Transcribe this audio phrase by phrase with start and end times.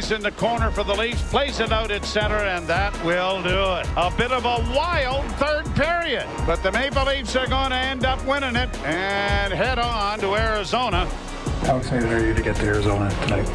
[0.00, 1.20] Nice in the corner for the Leafs.
[1.24, 3.86] Plays it out at center, and that will do it.
[3.98, 8.06] A bit of a wild third period, but the Maple Leafs are going to end
[8.06, 11.04] up winning it and head on to Arizona.
[11.64, 13.46] How excited are you to get to Arizona tonight?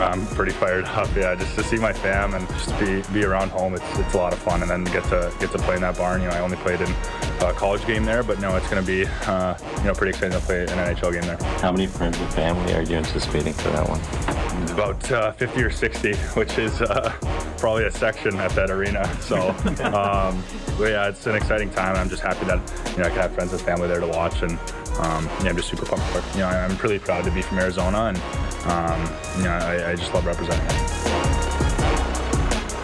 [0.00, 1.14] I'm pretty fired up.
[1.14, 3.76] Yeah, just to see my fam and just be be around home.
[3.76, 5.96] It's it's a lot of fun, and then get to get to play in that
[5.96, 6.22] barn.
[6.22, 6.92] You know, I only played in
[7.40, 10.36] a college game there, but no, it's going to be uh, you know pretty exciting
[10.36, 11.38] to play an NHL game there.
[11.60, 14.33] How many friends and family are you anticipating for that one?
[14.74, 17.10] It's about uh, 50 or 60, which is uh,
[17.58, 19.08] probably a section at that arena.
[19.20, 19.50] So,
[19.94, 20.42] um,
[20.76, 21.94] but yeah, it's an exciting time.
[21.94, 22.58] I'm just happy that
[22.90, 24.58] you know I can have friends and family there to watch, and
[24.98, 26.24] um, yeah, I'm just super pumped for it.
[26.34, 28.18] You know, I'm really proud to be from Arizona, and
[28.66, 29.00] um,
[29.38, 30.72] you know, I, I just love representing it.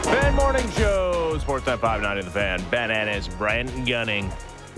[0.04, 2.62] Fan Morning Show, Sportsnet 590 The Fan.
[2.70, 4.30] Ben Ennis, Brent Gunning.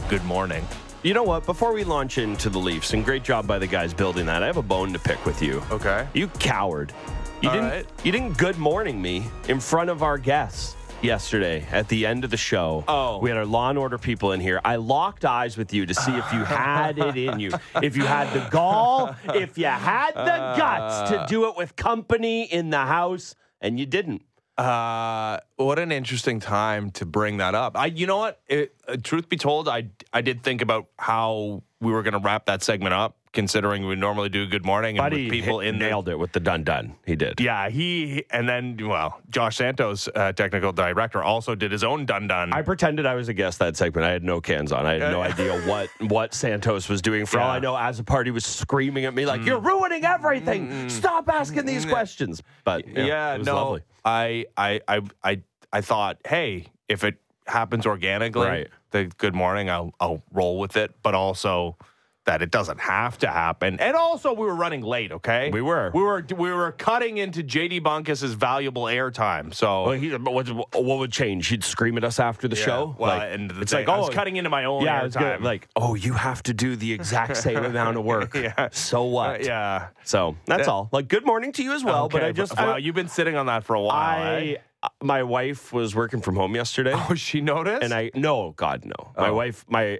[0.09, 0.67] Good morning.
[1.02, 1.45] You know what?
[1.47, 4.47] Before we launch into the Leafs, and great job by the guys building that, I
[4.47, 5.61] have a bone to pick with you.
[5.72, 6.06] Okay.
[6.14, 6.92] You coward.
[7.41, 7.86] You All didn't right.
[8.05, 12.31] you didn't good morning me in front of our guests yesterday at the end of
[12.31, 12.84] the show.
[12.86, 13.19] Oh.
[13.19, 14.61] We had our law and order people in here.
[14.64, 17.50] I locked eyes with you to see if you had it in you.
[17.83, 22.44] If you had the gall, if you had the guts to do it with company
[22.44, 24.22] in the house, and you didn't.
[24.58, 27.77] Uh, what an interesting time to bring that up.
[27.77, 28.41] I, you know what?
[28.48, 32.19] It, uh, truth be told, I, I did think about how we were going to
[32.20, 35.70] wrap that segment up, considering we normally do Good Morning and Buddy with people hit-
[35.70, 36.94] in the, nailed it with the dun dun.
[37.06, 37.41] He did.
[37.41, 42.28] Yeah, he and then well, Josh Santos, uh, technical director, also did his own dun
[42.28, 42.53] dun.
[42.53, 44.05] I pretended I was a guest that segment.
[44.06, 44.84] I had no cans on.
[44.84, 47.25] I had no idea what what Santos was doing.
[47.25, 47.53] For all Yeah.
[47.55, 50.91] I know, as a party was screaming at me like, "You're ruining everything!
[50.91, 53.83] Stop asking these questions." But yeah, yeah, it was no, lovely.
[54.05, 58.69] I, I, I, I, I thought, hey, if it happens organically, Right.
[58.91, 60.94] the good morning, I'll, I'll roll with it.
[61.03, 61.77] But also
[62.25, 63.81] that it doesn't have to happen.
[63.81, 65.11] And also, we were running late.
[65.11, 65.91] Okay, We were.
[65.92, 69.53] we were, we were cutting into JD Bunkis's valuable airtime.
[69.53, 69.84] So.
[69.84, 71.49] Well, he, what, what would change?
[71.49, 72.97] He'd scream at us after the yeah, show.
[72.99, 75.03] Well, Like, and the it's thing- like, I was oh, cutting into my own yeah,
[75.03, 75.41] airtime.
[75.41, 78.34] Like, oh, you have to do the exact same amount of work.
[78.37, 78.69] Yeah.
[78.71, 79.44] So Uh, what?
[79.44, 79.89] yeah.
[80.04, 80.89] So that's all.
[80.93, 82.09] Like, good morning to you as well.
[82.09, 84.22] but I just, wow, I, you've been sitting on that for a while.
[84.22, 84.56] I, eh?
[85.03, 86.93] my wife was working from home yesterday.
[86.94, 87.83] Oh, she noticed.
[87.83, 89.12] and I no, God no.
[89.16, 89.34] My Oh.
[89.34, 89.99] wife, my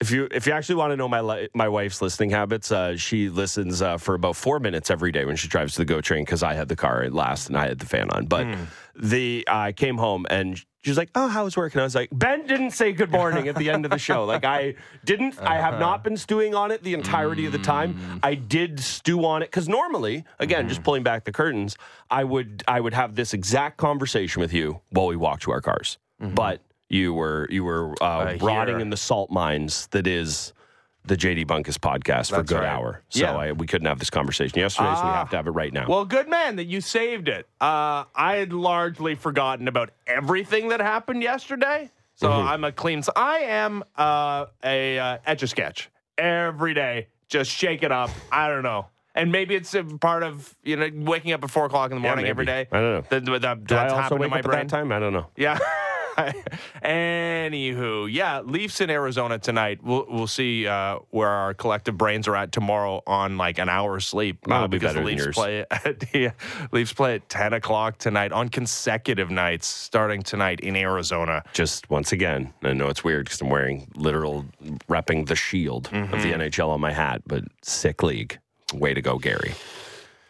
[0.00, 2.96] if you if you actually want to know my li- my wife's listening habits, uh,
[2.96, 6.00] she listens uh, for about four minutes every day when she drives to the GO
[6.00, 8.26] train because I had the car at last and I had the fan on.
[8.26, 8.64] But Hmm.
[8.96, 11.94] the I came home and she was like, "Oh, how was work?" And I was
[11.94, 14.24] like, "Ben didn't say good morning at the end of the show.
[14.24, 14.74] Like I
[15.04, 15.38] didn't.
[15.42, 15.80] I have Uh-huh.
[15.80, 17.96] not been stewing on it the entirety of the time.
[18.22, 20.68] I did stew on it because normally, again, Hmm.
[20.70, 21.76] just pulling back the curtains,
[22.10, 25.60] I would I would have this exact conversation with you while we walk to our
[25.60, 30.52] cars, but." You were you were uh, rotting in the salt mines that is
[31.06, 32.66] the JD Bunkis podcast for a good right.
[32.68, 33.02] hour.
[33.08, 33.34] So Yeah.
[33.36, 35.14] I, we couldn't have this conversation yesterday, so we Ah.
[35.14, 35.86] have to have it right now.
[35.88, 37.46] Well, good man that you saved it.
[37.60, 42.48] Uh, I had largely forgotten about everything that happened yesterday, so Mm-hmm.
[42.48, 43.02] I'm a clean.
[43.02, 47.06] So I am uh, a uh, etch a sketch every day.
[47.28, 48.10] Just shake it up.
[48.32, 48.86] I don't know.
[49.14, 52.02] And maybe it's a part of you know waking up at four o'clock in the
[52.02, 52.66] Yeah, morning every day.
[52.70, 53.18] I don't know.
[53.20, 54.58] That, that, Do I that's also wake in my up brain.
[54.60, 54.92] at that time?
[54.92, 55.28] I don't know.
[55.36, 55.58] Yeah.
[56.84, 59.80] Anywho, yeah, Leafs in Arizona tonight.
[59.82, 64.06] We'll we'll see uh, where our collective brains are at tomorrow on like an hour's
[64.06, 64.38] sleep.
[64.46, 66.32] That'll uh, be because better the Leafs play at yeah,
[66.72, 71.42] Leafs play at ten o'clock tonight on consecutive nights, starting tonight in Arizona.
[71.52, 74.44] Just once again, I know it's weird because I'm wearing literal
[74.88, 76.22] repping the shield of Mm-hmm.
[76.22, 78.38] the NHL on my hat, but sick league.
[78.74, 79.52] Way to go, Gary.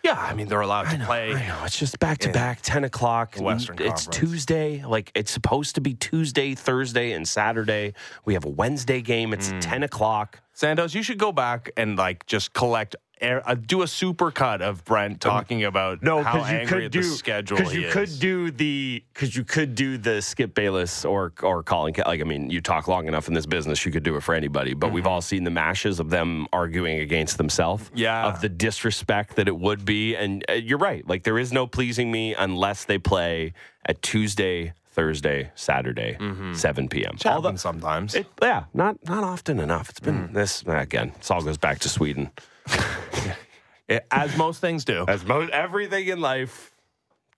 [0.02, 1.34] Yeah, I mean they're allowed to play.
[1.34, 1.62] I know.
[1.64, 3.36] It's just back to back, 10 o'clock.
[3.38, 4.16] Western it's Conference.
[4.16, 4.82] Tuesday.
[4.84, 7.92] Like, it's supposed to be Tuesday, Thursday, and Saturday.
[8.24, 9.32] We have a Wednesday game.
[9.32, 9.60] It's Mm.
[9.60, 10.40] 10 o'clock.
[10.54, 12.96] Santos, you should go back and like just collect.
[13.20, 16.82] Air- Uh, do a super cut of Brent talking about No, how because you angry
[16.82, 17.92] could do the schedule because you is.
[17.92, 21.94] could do the because you could do the Skip Bayless or or Colin.
[22.06, 24.34] Like I mean, you talk long enough in this business, you could do it for
[24.34, 24.74] anybody.
[24.74, 27.90] But we've all seen the mashes of them arguing against themselves.
[27.94, 28.26] Yeah.
[28.26, 30.14] of the disrespect that it would be.
[30.16, 31.06] And uh, you're right.
[31.08, 33.52] Like there is no pleasing me unless they play
[33.86, 36.16] at Tuesday, Thursday, Saturday,
[36.54, 37.14] seven p.m.
[37.14, 38.14] It happens sometimes.
[38.14, 39.88] It, yeah, not not often enough.
[39.90, 41.12] It's been this again.
[41.18, 42.42] This all goes back to Sweden, It-
[44.10, 45.04] as most things do.
[45.08, 46.72] as most everything in life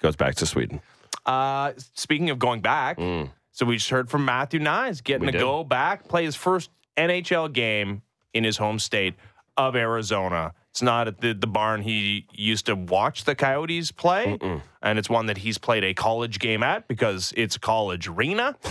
[0.00, 0.81] goes back to Sweden.
[1.25, 2.99] Uh, speaking of going back,
[3.52, 5.32] so we just heard from Matthew Knies getting Mm.
[5.32, 8.02] To go back, play his first NHL game
[8.34, 9.14] in his home state
[9.56, 10.52] of Arizona.
[10.70, 14.38] It's not at the, the barn he used to watch the Coyotes play,
[14.82, 18.56] and it's one that he's played a college game at because it's college arena.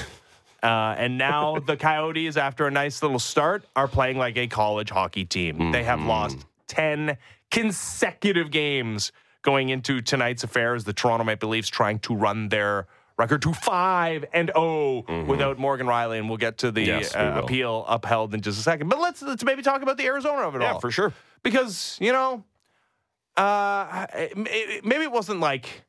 [0.64, 4.92] Uh, and now the Coyotes, after a nice little start, are playing like a college
[4.92, 5.72] hockey team.
[5.72, 6.38] They have lost
[6.72, 7.18] 10
[7.52, 12.88] consecutive games going into tonight's affairs, the Toronto Maple Leafs trying to run their
[13.18, 17.00] record to five and 0 without Morgan Rielly, and we'll get to the Mm-hmm.
[17.02, 18.88] Yes, uh, appeal upheld in just a second.
[18.88, 20.76] But let's let's maybe talk about the Arizona of it all.
[20.76, 21.14] Yeah, for sure.
[21.44, 22.46] Because you know,
[23.36, 25.84] uh, maybe it wasn't like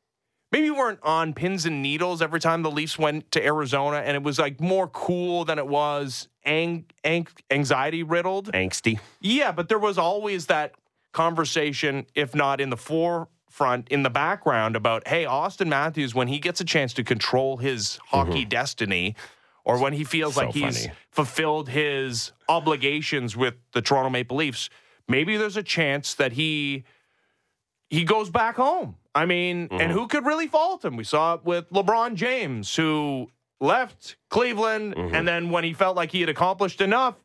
[0.51, 4.15] maybe we weren't on pins and needles every time the Leafs went to Arizona, and
[4.15, 8.51] it was like more cool than it was ang- ang- anxiety riddled.
[8.51, 8.99] Angsty.
[9.19, 10.73] Yeah, but there was always that
[11.11, 16.39] conversation, if not in the forefront, in the background about, hey, Austin Matthews, when he
[16.39, 18.49] gets a chance to control his hockey mm-hmm.
[18.49, 19.15] destiny,
[19.65, 20.93] or when he feels So like he's funny.
[21.11, 24.69] fulfilled his obligations with the Toronto Maple Leafs,
[25.07, 26.83] maybe there's a chance that he
[27.89, 28.95] he goes back home.
[29.15, 29.91] I mean, and mm-hmm.
[29.91, 30.95] who could really fault him?
[30.97, 33.29] We saw it with LeBron James, who
[33.63, 37.15] left Cleveland, and then when he felt like he had accomplished enough,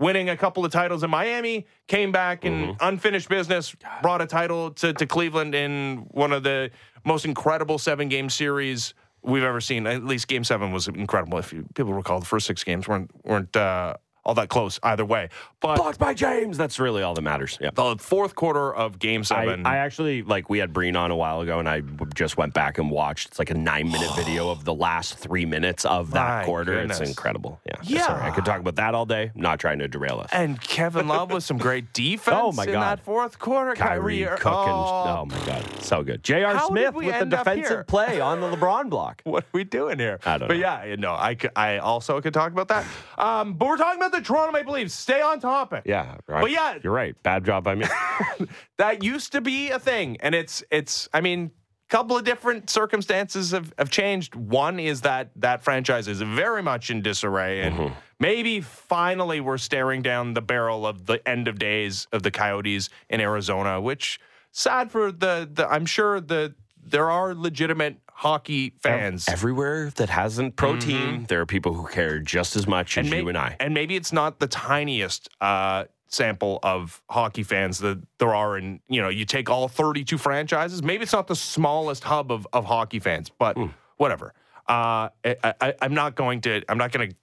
[0.00, 4.72] winning a couple of titles in Miami, came back and unfinished business, brought a title
[4.72, 6.70] to, to Cleveland in one of the
[7.04, 8.92] most incredible seven game series
[9.22, 9.86] we've ever seen.
[9.86, 11.38] At least game seven was incredible.
[11.38, 13.94] If you, people recall, the first six games weren't weren't uh,
[14.24, 15.28] all that close either way.
[15.60, 16.56] But Blocked by James.
[16.58, 17.58] That's really all that matters.
[17.60, 17.70] Yeah.
[17.74, 19.66] the fourth quarter of game seven.
[19.66, 21.82] I actually like we had Breen on a while ago, and I
[22.14, 23.28] just went back and watched.
[23.28, 26.74] It's like a nine minute video of the last three minutes of that My quarter.
[26.74, 27.00] goodness.
[27.00, 27.60] It's incredible.
[27.66, 28.06] Yeah, Yeah.
[28.06, 29.30] Sorry, I could talk about that all day.
[29.34, 30.30] I'm not trying to derail us.
[30.32, 32.82] And Kevin Love with some great defense Oh, my in God.
[32.82, 33.74] that fourth quarter.
[33.74, 34.52] Kyrie, Kyrie, cooking.
[34.52, 36.22] oh, Oh, my god, so good.
[36.24, 36.58] J.R.
[36.66, 39.20] Smith with the defensive play on the LeBron block.
[39.24, 40.18] what are we doing here?
[40.26, 40.60] I don't but know.
[40.60, 42.84] yeah, no, I, I also could talk about that.
[43.18, 44.94] Um, but we're talking about the Toronto Maple Leafs.
[44.94, 45.82] Stay on topic.
[45.86, 46.40] Yeah, right.
[46.42, 47.20] But yeah- you're right.
[47.22, 47.86] Bad job by me.
[48.78, 51.08] that used to be a thing, and it's it's.
[51.12, 51.50] I mean,
[51.88, 54.34] a couple of different circumstances have, have changed.
[54.34, 57.94] One is that that franchise is very much in disarray, and Mm-hmm.
[58.20, 62.88] maybe finally we're staring down the barrel of the end of days of the Coyotes
[63.10, 64.18] in Arizona, which
[64.52, 65.48] sad for the.
[65.52, 66.54] the I'm sure the
[66.86, 69.28] there are legitimate hockey fans.
[69.28, 73.18] Everywhere that hasn't pro team, there are people who care just as much as may-
[73.20, 73.56] you and I.
[73.60, 78.80] And maybe it's not the tiniest uh, sample of hockey fans that there are in,
[78.88, 80.82] you know, you take all 32 franchises.
[80.82, 83.66] Maybe it's not the smallest hub of, of hockey fans, but Hmm.
[83.96, 84.32] whatever.
[84.68, 87.16] Uh, I, I, I'm not going to, I'm not going to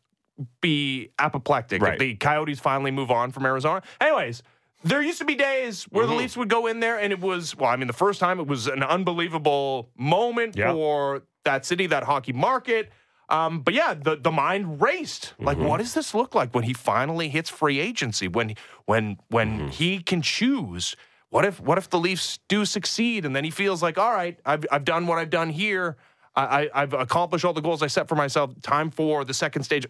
[0.60, 1.94] be apoplectic Right.
[1.94, 3.82] if the Coyotes finally move on from Arizona.
[4.00, 4.44] Anyways,
[4.84, 6.14] there used to be days where Mm-hmm.
[6.14, 8.40] the Leafs would go in there and it was, well, I mean, the first time
[8.40, 10.74] it was an unbelievable moment Yeah.
[10.74, 12.92] for that city, that hockey market.
[13.30, 15.34] Um, but yeah, the, the mind raced.
[15.40, 15.68] Like, Mm-hmm.
[15.68, 18.28] what does this look like when he finally hits free agency?
[18.28, 18.56] When
[18.86, 19.68] when when Mm-hmm.
[19.70, 20.96] he can choose?
[21.30, 24.38] What if what if the Leafs do succeed and then he feels like, all right,
[24.46, 25.96] I've I've done what I've done here.
[26.36, 28.52] I, I, I've accomplished all the goals I set for myself.
[28.62, 29.86] Time for the second stage.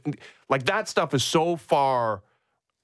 [0.49, 2.21] Like that stuff is so far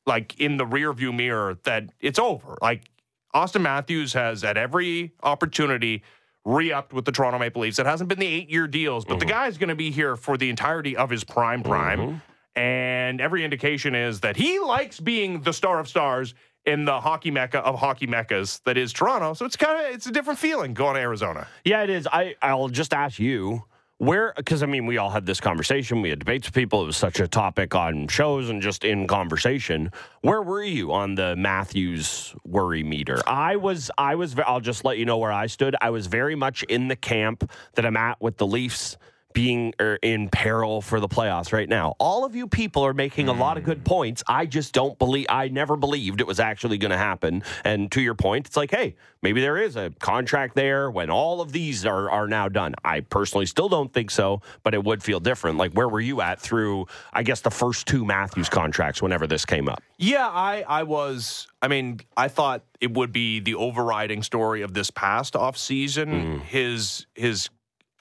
[0.08, 2.58] like in the rear view mirror that it's over.
[2.62, 2.90] Like
[3.34, 6.04] Austin Matthews has at every opportunity
[6.46, 7.78] re-upped with the Toronto Maple Leafs.
[7.78, 9.34] It hasn't been the eight-year deals, but the mm-hmm.
[9.34, 12.00] guy's going to be here for the entirety of his prime prime.
[12.00, 12.60] Mm-hmm.
[12.60, 16.34] And every indication is that he likes being the star of stars
[16.66, 19.34] in the hockey mecca of hockey meccas that is Toronto.
[19.34, 21.48] So it's kind of it's a different feeling going to Arizona.
[21.64, 22.08] Yeah, it is.
[22.12, 23.64] I I'll just ask you
[23.98, 26.02] where because I mean we all had this conversation.
[26.02, 26.84] We had debates with people.
[26.84, 29.92] It was such a topic on shows and just in conversation.
[30.22, 33.22] Where were you on the Matthews worry meter?
[33.28, 33.90] I was.
[33.98, 34.36] I was.
[34.46, 35.76] I'll just let you know where I stood.
[35.82, 38.98] I was very much in the camp that I'm at with the Leafs
[39.38, 41.94] being er, in peril for the playoffs right now.
[42.00, 44.24] All of you people are making a lot of good points.
[44.28, 47.44] I just don't believe, I never believed it was actually going to happen.
[47.64, 51.40] And to your point, it's like, hey, maybe there is a contract there when all
[51.40, 52.74] of these are, are now done.
[52.84, 55.60] I personally still don't think so, but it would feel different.
[55.60, 59.46] Like, where were you at through, I guess, the first two Matthews contracts whenever this
[59.46, 59.84] came up?
[60.00, 64.74] Yeah, I I was I mean, I thought it would be the overriding story of
[64.74, 67.50] this past offseason, his his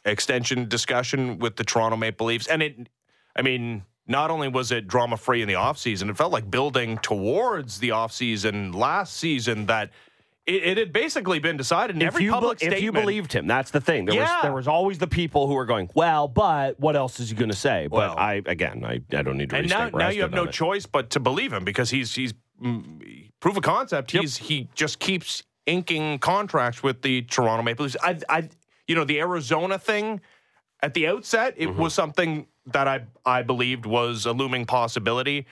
[0.06, 2.46] extension discussion with the Toronto Maple Leafs.
[2.46, 2.88] And it
[3.36, 6.96] I mean, not only was it drama free in the offseason, it felt like building
[6.98, 9.90] towards the offseason last season that
[10.46, 13.32] it, it had basically been decided in If every you, be- public if you believed
[13.32, 14.04] him, that's the thing.
[14.06, 14.42] There was Yeah.
[14.42, 17.50] there was always the people who were going, well, but what else is he going
[17.50, 17.88] to say?
[17.88, 19.56] But Well- I again, I, I don't need to.
[19.56, 20.52] and now, restate where I now you have no it.
[20.52, 22.32] choice but to believe him because he's he's
[22.62, 24.12] mm, proof of concept.
[24.12, 27.96] He's he just keeps inking contracts with the Toronto Maple Leafs.
[28.00, 28.48] I, I
[28.88, 30.20] you know the Arizona thing
[30.82, 31.80] at the outset it Mm-hmm.
[31.80, 35.46] was something that I I believed was a looming possibility,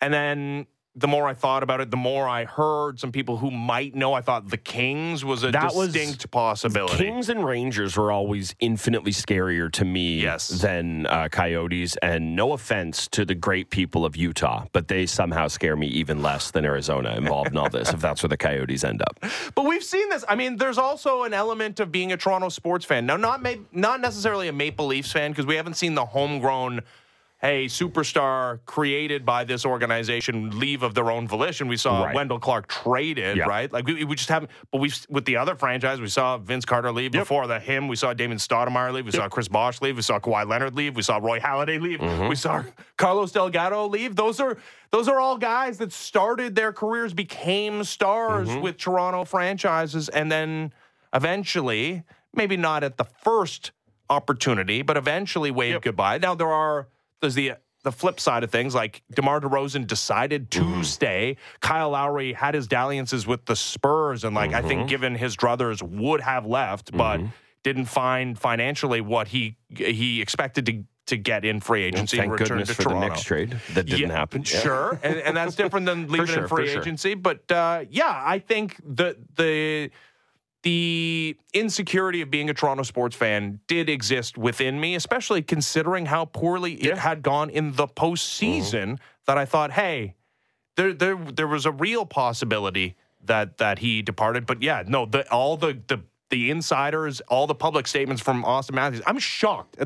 [0.00, 0.66] and then
[0.98, 4.14] the more I thought about it, the more I heard some people who might know.
[4.14, 6.96] I thought the Kings was a That was- distinct possibility.
[6.96, 10.48] Kings and Rangers were always infinitely scarier to me Yes.
[10.48, 11.96] than uh, Coyotes.
[11.98, 16.22] And no offense to the great people of Utah, but they somehow scare me even
[16.22, 19.18] less than Arizona involved in all this, if that's where the Coyotes end up.
[19.54, 20.24] But we've seen this.
[20.28, 23.04] I mean, there's also an element of being a Toronto sports fan.
[23.06, 26.80] Now, not ma- not necessarily a Maple Leafs fan because we haven't seen the homegrown,
[27.38, 31.68] hey, superstar created by this organization leave of their own volition.
[31.68, 32.14] We saw Right.
[32.14, 33.44] Wendell Clark traded, Yeah.
[33.44, 33.70] right?
[33.70, 34.50] Like we, we just haven't.
[34.72, 37.88] But we with the other franchise, we saw Vince Carter leave before the him.
[37.88, 39.04] We saw Damon Stoudemire leave.
[39.04, 39.96] We saw Chris Bosh leave.
[39.96, 40.96] We saw Kawhi Leonard leave.
[40.96, 42.00] We saw Roy Halladay leave.
[42.00, 42.28] Mm-hmm.
[42.28, 42.62] We saw
[42.96, 44.16] Carlos Delgado leave.
[44.16, 44.56] Those are
[44.90, 48.60] those are all guys that started their careers, became stars Mm-hmm.
[48.62, 50.72] with Toronto franchises, and then
[51.12, 52.02] eventually,
[52.32, 53.72] maybe not at the first
[54.08, 56.18] opportunity, but eventually waved goodbye.
[56.18, 56.88] Now there are
[57.20, 60.82] there's the the flip side of things, like DeMar DeRozan decided to Mm-hmm.
[60.82, 61.36] stay.
[61.60, 64.68] Kyle Lowry had his dalliances with the Spurs, and like I Mm-hmm.
[64.68, 67.20] think, given his druthers would have left, but
[67.62, 72.40] didn't find financially what he he expected to to get in free agency and Thank
[72.40, 73.00] return goodness to for Toronto.
[73.02, 74.42] the Knicks trade that didn't Yeah, happen.
[74.44, 74.58] Yeah.
[74.62, 76.80] Sure, and, and that's different than leaving sure, in free sure.
[76.80, 77.14] agency.
[77.14, 79.92] But uh, yeah, I think the the
[80.66, 86.24] the insecurity of being a Toronto sports fan did exist within me, especially considering how
[86.24, 88.72] poorly it had gone in the postseason.
[88.72, 88.94] Mm-hmm.
[89.26, 90.16] That I thought, hey,
[90.74, 94.44] there there there was a real possibility that that he departed.
[94.44, 98.74] But yeah, no, the all the the the insiders, all the public statements from Austin
[98.74, 99.02] Matthews.
[99.06, 99.76] I'm shocked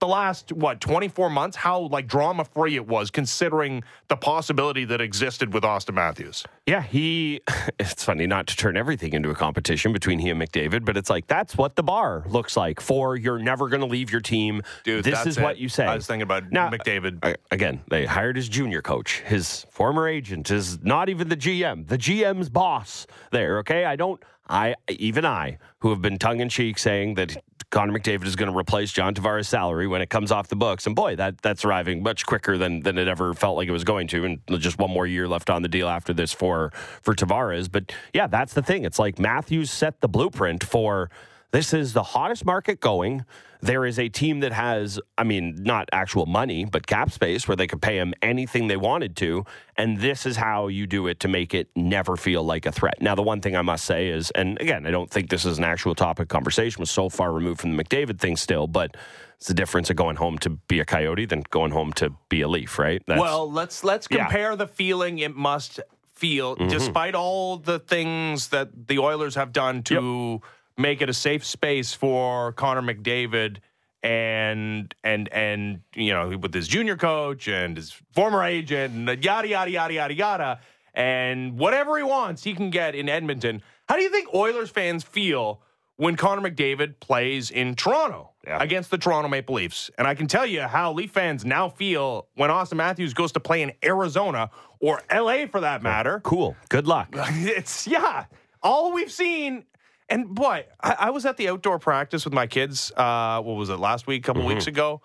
[0.00, 5.00] the last what 24 months how like drama free it was considering the possibility that
[5.00, 6.44] existed with Austin Matthews.
[6.66, 7.40] Yeah, he.
[7.80, 11.08] It's funny not to turn everything into a competition between he and McDavid, but it's
[11.08, 14.62] like that's what the bar looks like for you're never going to leave your team.
[14.84, 15.42] Dude, this that's is it.
[15.42, 15.84] what you say.
[15.86, 17.18] I was thinking about Now, McDavid.
[17.22, 21.86] I- again, they hired his junior coach, his former agent, is not even the GM,
[21.86, 23.58] the GM's boss there.
[23.58, 24.20] Okay, I don't.
[24.48, 27.36] I even I, who have been tongue in cheek saying that
[27.70, 30.86] Connor McDavid is going to replace John Tavares' salary when it comes off the books,
[30.86, 33.84] and boy, that that's arriving much quicker than than it ever felt like it was
[33.84, 37.14] going to, and just one more year left on the deal after this for for
[37.14, 37.70] Tavares.
[37.70, 38.84] But yeah, that's the thing.
[38.84, 41.10] It's like Matthews set the blueprint for.
[41.50, 43.24] This is the hottest market going.
[43.60, 47.56] There is a team that has, I mean, not actual money, but cap space where
[47.56, 49.44] they could pay him anything they wanted to.
[49.76, 53.00] And this is how you do it to make it never feel like a threat.
[53.00, 55.58] Now, the one thing I must say is, and again, I don't think this is
[55.58, 58.96] an actual topic conversation, was so far removed from the McDavid thing still, but
[59.38, 62.42] it's the difference of going home to be a Coyote than going home to be
[62.42, 63.02] a Leaf, right?
[63.06, 64.18] That's, well, let's let's Yeah.
[64.18, 64.26] Mm-hmm.
[64.26, 65.80] compare the feeling it must
[66.14, 70.42] feel, despite all the things that the Oilers have done to
[70.78, 73.58] make it a safe space for Connor McDavid
[74.02, 79.48] and and and you know with his junior coach and his former agent and yada
[79.48, 80.60] yada yada yada yada
[80.94, 83.62] and whatever he wants he can get in Edmonton.
[83.88, 85.62] How do you think Oilers fans feel
[85.96, 89.90] when Connor McDavid plays in Toronto against the Toronto Maple Leafs?
[89.98, 93.40] And I can tell you how Leaf fans now feel when Austin Matthews goes to
[93.40, 96.20] play in Arizona or LA for that matter.
[96.20, 96.56] cool.
[96.68, 97.08] Good luck.
[97.16, 98.26] It's yeah.
[98.62, 99.64] All we've seen,
[100.08, 102.92] and boy, I, I was at the outdoor practice with my kids.
[102.96, 104.24] Uh, what was it last week?
[104.24, 104.70] A couple weeks mm-hmm.
[104.70, 105.02] ago,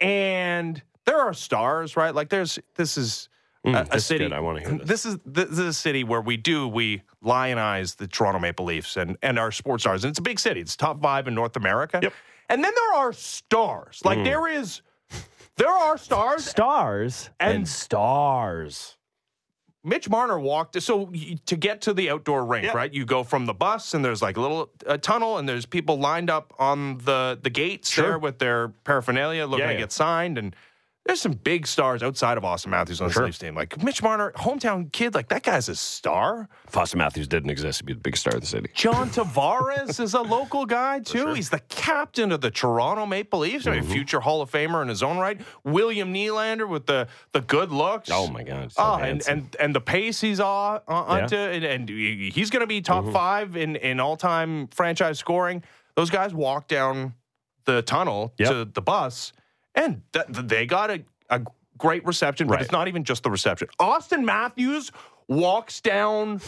[0.00, 2.14] and there are stars, right?
[2.14, 3.28] Like there's this is
[3.64, 4.24] a, mm, a city.
[4.24, 4.32] good.
[4.32, 4.88] I wanna hear this.
[4.88, 8.96] This is this is a city where we do we lionize the Toronto Maple Leafs
[8.96, 10.60] and and our sports stars, and it's a big city.
[10.60, 12.00] It's top five in North America.
[12.02, 12.12] Yep.
[12.50, 14.02] And then there are stars.
[14.04, 14.24] Like mm.
[14.24, 14.82] there is,
[15.56, 18.96] there are stars Stars And- and stars.
[19.82, 20.80] Mitch Marner walked.
[20.82, 21.10] So
[21.46, 22.72] to get to the outdoor rink, Yeah.
[22.72, 22.92] right?
[22.92, 25.98] You go from the bus, and there's like a little a tunnel, and there's people
[25.98, 28.04] lined up on the the gates Sure.
[28.04, 29.78] there with their paraphernalia, looking Yeah, to yeah.
[29.80, 30.36] get signed.
[30.38, 30.54] And
[31.06, 33.24] there's some big stars outside of Austin Matthews on the Sure.
[33.24, 35.14] Leafs team, like Mitch Marner, hometown kid.
[35.14, 36.48] Like that guy's a star.
[36.68, 38.70] If Austin Matthews didn't exist, he'd be the biggest star of the city.
[38.74, 41.32] John Tavares is a local guy too.
[41.32, 43.66] He's the captain of the Toronto Maple Leafs.
[43.66, 43.92] I mean, Mm-hmm.
[43.92, 45.40] future Hall of Famer in his own right.
[45.64, 48.10] William Nylander with the the good looks.
[48.12, 49.32] Oh my God, so oh, and, handsome.
[49.38, 51.24] and and the pace he's on, on Yeah.
[51.24, 51.24] Mm-hmm.
[51.24, 51.88] onto, and, and
[52.32, 55.62] he's going to be top five in in all time franchise scoring.
[55.96, 57.14] Those guys walk down
[57.64, 58.48] the tunnel Yep.
[58.50, 59.32] to the bus,
[59.74, 61.42] and th- th- they got a, a
[61.78, 62.46] great reception.
[62.46, 62.62] But Right.
[62.62, 63.68] it's not even just the reception.
[63.78, 64.90] Austin Matthews
[65.28, 66.40] walks down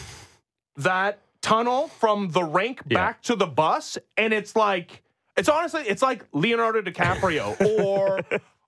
[0.77, 2.97] that tunnel from the rink Yeah.
[2.97, 5.03] back to the bus, and it's like
[5.35, 8.21] it's honestly it's like Leonardo DiCaprio or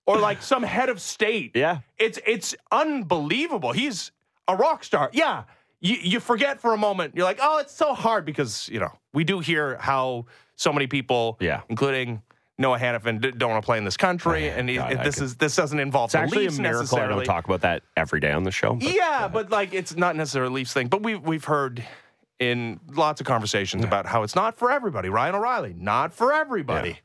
[0.05, 1.51] or like some head of state.
[1.55, 1.79] Yeah.
[1.97, 3.71] It's it's unbelievable.
[3.71, 4.11] He's
[4.47, 5.09] a rock star.
[5.13, 5.43] Yeah.
[5.81, 7.15] You you forget for a moment.
[7.15, 10.87] You're like, oh, it's so hard because, you know, we do hear how so many
[10.87, 11.61] people, Yeah.
[11.69, 12.21] including
[12.57, 15.15] Noah Hanifin d- don't want to play in this country, oh, and he, God, this
[15.15, 17.25] could- is this doesn't involve It's the actually a miracle I necessarily.
[17.25, 18.75] don't talk about that every day on the show.
[18.75, 20.87] but- Yeah, but like it's not necessarily a Leafs thing.
[20.87, 21.83] But we've we've heard
[22.39, 25.09] in lots of conversations about how it's not for everybody.
[25.09, 26.99] Ryan O'Reilly, not for everybody.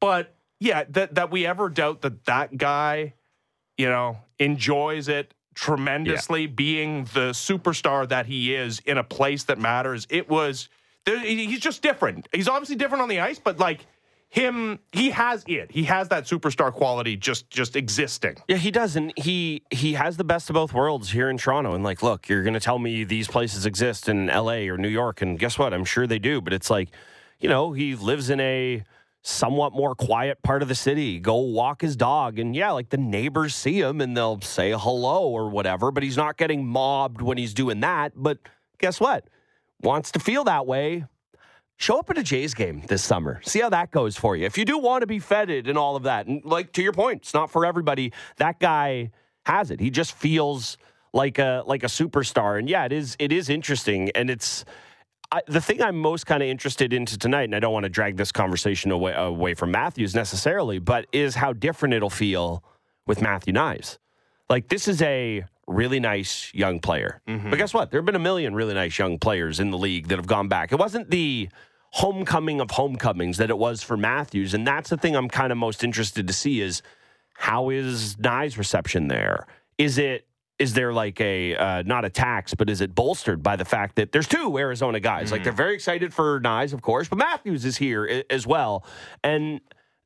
[0.00, 3.14] But yeah, that that we ever doubt that that guy,
[3.78, 9.58] you know, enjoys it tremendously, being the superstar that he is in a place that
[9.58, 10.06] matters.
[10.10, 10.68] It was
[11.06, 12.28] there, he's just different.
[12.32, 13.86] He's obviously different on the ice, but like
[14.34, 15.70] him, he has it.
[15.70, 18.34] He has that superstar quality just just existing.
[18.48, 21.72] Yeah, he does, and he he has the best of both worlds here in Toronto.
[21.72, 24.68] And like, look, you're to tell me these places exist in L.A.
[24.68, 25.72] or New York, and guess what?
[25.72, 26.40] I'm sure they do.
[26.40, 26.88] But it's like,
[27.38, 28.82] you know, he lives in a
[29.22, 31.20] somewhat more quiet part of the city.
[31.20, 35.28] Go walk his dog, and yeah, like the neighbors see him and they'll say hello
[35.28, 35.92] or whatever.
[35.92, 38.14] But he's not getting mobbed when he's doing that.
[38.16, 38.38] But
[38.78, 39.28] guess what?
[39.80, 41.04] Wants to feel that way.
[41.76, 43.40] Show up at a Jays game this summer.
[43.44, 44.46] See how that goes for you.
[44.46, 46.92] If you do want to be feted and all of that, and like to your
[46.92, 48.12] point, it's not for everybody.
[48.36, 49.10] That guy
[49.44, 49.80] has it.
[49.80, 50.78] He just feels
[51.12, 52.58] like a like a superstar.
[52.58, 54.10] And yeah, it is it is interesting.
[54.14, 54.64] And it's
[55.32, 57.90] I, the thing I'm most kind of interested into tonight, and I don't want to
[57.90, 62.62] drag this conversation away away from Matthews necessarily, but is how different it'll feel
[63.06, 63.98] with Matthew Knies.
[64.48, 67.20] Like this is a really nice young player.
[67.50, 67.90] But guess what?
[67.90, 70.48] There have been a million really nice young players in the league that have gone
[70.48, 70.72] back.
[70.72, 71.48] It wasn't the
[71.90, 75.58] homecoming of homecomings that it was for Matthews, and that's the thing I'm kind of
[75.58, 76.82] most interested to see is
[77.34, 79.46] how is Knies' reception there?
[79.78, 80.26] Is it
[80.58, 83.96] is there like a uh, not a tax, but is it bolstered by the fact
[83.96, 85.32] that there's two Arizona guys?
[85.32, 88.84] Like they're very excited for Knies, of course, but Matthews is here as well.
[89.24, 89.60] And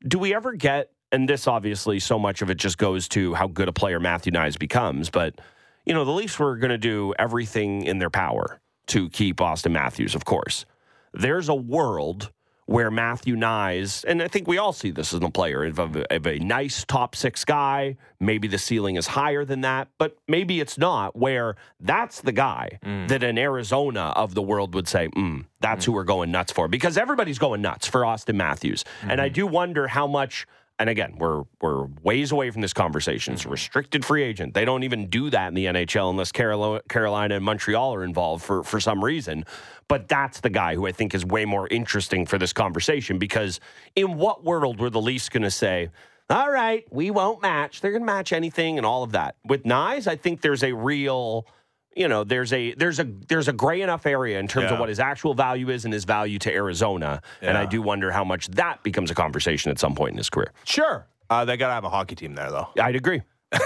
[0.07, 0.91] do we ever get?
[1.11, 4.31] And this obviously, so much of it just goes to how good a player Matthew
[4.31, 5.09] Knies becomes.
[5.09, 5.39] But
[5.85, 9.73] you know, the Leafs were going to do everything in their power to keep Austin
[9.73, 10.65] Matthews, of course.
[11.13, 12.31] There's a world
[12.69, 16.15] where Matthew Knies, and I think we all see this as a player of a,
[16.15, 17.97] of a nice top six guy.
[18.19, 21.15] Maybe the ceiling is higher than that, but maybe it's not.
[21.15, 23.07] Where that's the guy mm.
[23.07, 25.85] that an Arizona of the world would say, mm, "That's mm.
[25.87, 29.33] who we're going nuts for," because everybody's going nuts for Austin Matthews, and I mm-hmm.
[29.33, 30.45] do wonder how much.
[30.79, 33.33] And again, we're we're ways away from this conversation.
[33.33, 33.51] It's a mm-hmm.
[33.51, 34.53] restricted free agent.
[34.53, 38.45] They don't even do that in the NHL unless Carolina, Carolina and Montreal are involved
[38.45, 39.43] for for some reason.
[39.89, 43.59] But that's the guy who I think is way more interesting for this conversation because
[43.95, 45.89] in what world were the Leafs going to say,
[46.29, 47.81] "All right, we won't match.
[47.81, 50.71] They're going to match anything and all of that." With Knies, I think there's a
[50.71, 51.45] real
[51.95, 54.89] you know there's a there's a there's a gray enough area in terms of what
[54.89, 58.47] his actual value is and his value to Arizona and I do wonder how much
[58.49, 60.51] that becomes a conversation at some point in his career.
[60.63, 62.67] Sure, uh, they got to have a hockey team there though.
[62.79, 63.21] I'd agree.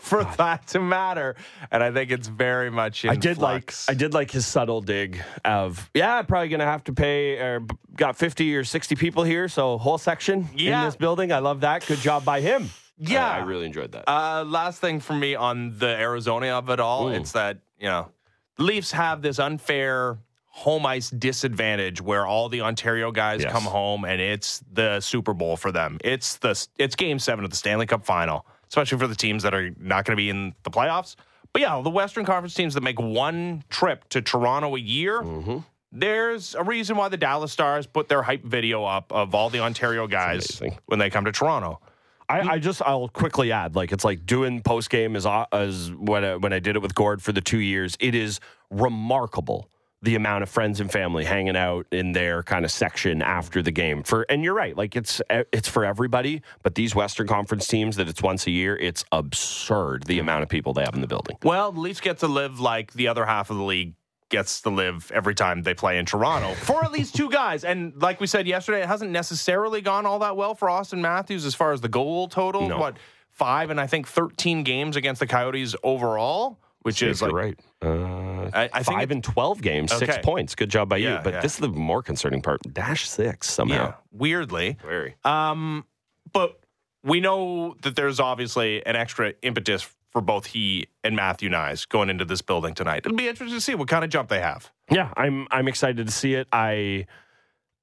[0.00, 1.36] for that to matter.
[1.70, 3.88] And I think it's very much in I did flux.
[3.88, 7.62] like I did like his subtle dig of yeah, probably gonna have to pay or
[7.96, 10.80] got 50 or 60 people here, so whole section Yeah.
[10.80, 11.32] in this building.
[11.32, 11.86] I love that.
[11.86, 12.70] Good job by him.
[12.98, 13.28] Yeah.
[13.28, 14.08] I, I really enjoyed that.
[14.08, 18.10] Uh, last thing for me on the Arizona of it all, it's that, you know,
[18.58, 23.52] Leafs have this unfair home ice disadvantage where all the Ontario guys Yes.
[23.52, 25.98] come home and it's the Super Bowl for them.
[26.02, 29.52] It's the it's game 7 of the Stanley Cup final, especially for the teams that
[29.54, 31.16] are not going to be in the playoffs.
[31.52, 35.58] But yeah, the Western Conference teams that make one trip to Toronto a year, Mm-hmm.
[35.92, 39.60] there's a reason why the Dallas Stars put their hype video up of all the
[39.60, 41.80] Ontario guys when they come to Toronto.
[42.28, 46.24] I, I just I'll quickly add like it's like doing post game as as when
[46.24, 47.96] I, when I did it with Gord for the two years.
[48.00, 49.70] It is remarkable
[50.02, 53.70] the amount of friends and family hanging out in their kind of section after the
[53.70, 54.02] game.
[54.02, 56.42] For and you're right, like it's eh, it's for everybody.
[56.62, 60.48] But these Western Conference teams that it's once a year, it's absurd the amount of
[60.48, 61.36] people they have in the building.
[61.42, 63.94] Well, the Leafs get to live like the other half of the league
[64.28, 67.64] gets to live every time they play in Toronto for at least two guys.
[67.64, 71.44] And like we said yesterday, it hasn't necessarily gone all that well for Austin Matthews
[71.44, 72.68] as far as the goal total.
[72.68, 72.78] No.
[72.78, 72.96] What
[73.30, 77.60] five and I think thirteen games against the Coyotes overall, which is You're like right.
[77.82, 80.54] Uh, I, I think five and twelve games, six points.
[80.54, 81.18] Good job by you.
[81.22, 81.40] But yeah.
[81.40, 82.60] this is the more concerning part.
[82.72, 83.74] Dash six somehow.
[83.74, 84.76] yeah, weirdly.
[84.82, 85.16] Very.
[85.24, 85.84] Um,
[86.32, 86.58] but
[87.02, 92.08] we know that there's obviously an extra impetus for both he and Matthew Knies going
[92.08, 93.02] into this building tonight.
[93.04, 94.72] It'll be interesting to see what kind of jump they have.
[94.90, 96.48] Yeah, I'm I'm excited to see it.
[96.50, 97.06] I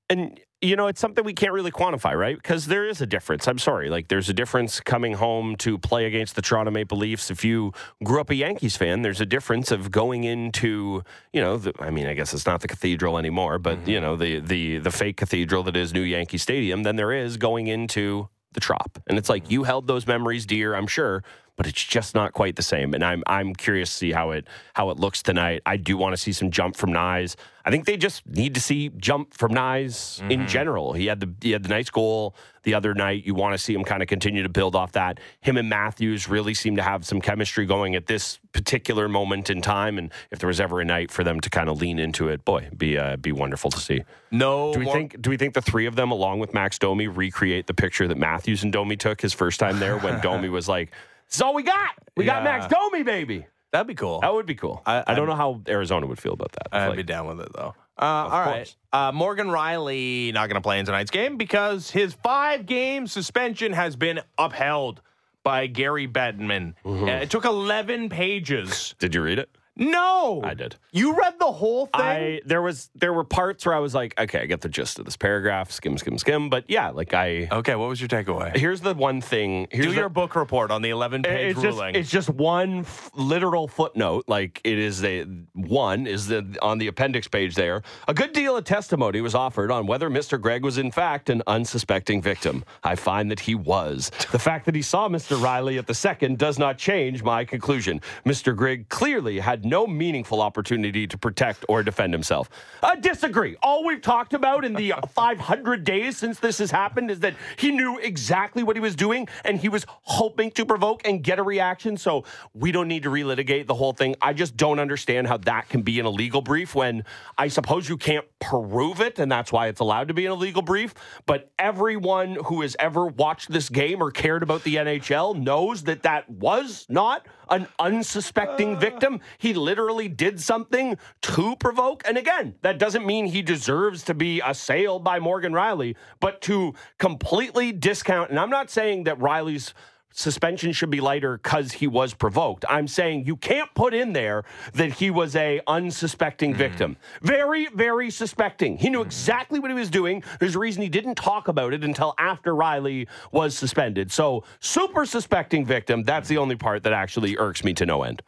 [0.09, 2.35] and you know, it's something we can't really quantify, right?
[2.35, 3.47] Because there is a difference.
[3.47, 3.91] I'm sorry.
[3.91, 7.29] Like there's a difference coming home to play against the Toronto Maple Leafs.
[7.29, 7.71] If you
[8.03, 11.91] grew up a Yankees fan, there's a difference of going into, you know, the, I
[11.91, 13.89] mean, I guess it's not the cathedral anymore, but mm-hmm.
[13.91, 17.37] you know, the the the fake cathedral that is New Yankee Stadium, than there is
[17.37, 18.97] going into the Trop.
[19.07, 19.51] And it's like mm-hmm.
[19.51, 21.23] you held those memories dear, I'm sure,
[21.55, 22.93] but it's just not quite the same.
[22.93, 25.61] And I'm I'm curious to see how it how it looks tonight.
[25.65, 27.35] I do want to see some jump from Knies.
[27.65, 30.93] I think they just need to see jump from Knies in general.
[30.93, 33.25] He had the he had the nice goal the other night.
[33.25, 35.19] You want to see him kind of continue to build off that.
[35.41, 39.61] Him and Matthews really seem to have some chemistry going at this particular moment in
[39.61, 39.97] time.
[39.97, 42.43] And if there was ever a night for them to kind of lean into it,
[42.43, 44.03] boy, be uh, be wonderful to see.
[44.31, 46.77] No, Do we more- think do we think the three of them, along with Max
[46.79, 50.49] Domi, recreate the picture that Matthews and Domi took his first time there when Domi
[50.49, 50.91] was like,
[51.33, 51.89] "This is all we got.
[52.15, 52.57] We got Yeah.
[52.59, 54.19] Max Domi, baby." that'd be cool?
[54.21, 54.83] That would be cool.
[54.85, 56.67] I- I, don't know how Arizona would feel about that.
[56.71, 57.73] I'd Like, be down with it though.
[57.99, 58.53] Uh, all right.
[58.57, 58.75] course.
[58.91, 63.73] Uh, Morgan Rielly not going to play in tonight's game because his five game suspension
[63.73, 65.01] has been upheld
[65.43, 66.75] by Gary Bettman.
[66.85, 67.03] Mm-hmm.
[67.05, 68.93] Uh, it took 11 pages.
[68.99, 69.49] did you read it?
[69.75, 70.75] No, I did.
[70.91, 72.01] You read the whole thing?
[72.01, 74.99] I there was there were parts where I was like, okay, I get the gist
[74.99, 76.49] of this paragraph, skim, skim, skim.
[76.49, 78.55] But yeah, like I okay, what was your takeaway?
[78.55, 79.67] here's the one thing.
[79.71, 81.95] Here's Do the, your book report on the 11 page it's just ruling.
[81.95, 84.25] it's just one f- literal footnote.
[84.27, 87.81] Like it is a one is the on the appendix page there.
[88.07, 90.39] A good deal of testimony was offered on whether Mr.
[90.39, 92.63] Greig was in fact an unsuspecting victim.
[92.83, 94.11] I find that he was.
[94.31, 95.35] The fact that he saw Mr.
[95.41, 98.01] Rielly at the second does not change my conclusion.
[98.23, 98.55] Mr.
[98.55, 102.49] Greig clearly had no meaningful opportunity to protect or defend himself.
[102.81, 103.55] I disagree.
[103.61, 107.71] All we've talked about in the 500 days since this has happened is that he
[107.71, 111.43] knew exactly what he was doing and he was hoping to provoke and get a
[111.43, 111.97] reaction.
[111.97, 114.15] So we don't need to relitigate the whole thing.
[114.21, 117.03] I just don't understand how that can be in a legal brief when
[117.37, 120.35] I suppose you can't prove it, and that's why it's allowed to be in a
[120.35, 120.93] legal brief.
[121.25, 126.03] But everyone who has ever watched this game or cared about the NHL knows that
[126.03, 129.21] that was not an unsuspecting uh, victim.
[129.37, 132.03] He literally did something to provoke.
[132.05, 136.73] And again, that doesn't mean he deserves to be assailed by Morgan Rielly, but to
[136.97, 139.73] completely discount, and I'm not saying that Rielly's
[140.13, 142.63] suspension should be lighter because he was provoked.
[142.69, 146.59] I'm saying you can't put in there that he was a unsuspecting mm-hmm.
[146.59, 146.97] victim.
[147.21, 148.77] Very, very suspecting.
[148.77, 149.07] He knew mm-hmm.
[149.07, 150.23] exactly what he was doing.
[150.39, 154.11] There's a reason he didn't talk about it until after Rielly was suspended.
[154.11, 156.03] So super suspecting victim.
[156.03, 158.21] That's the only part that actually irks me to no end.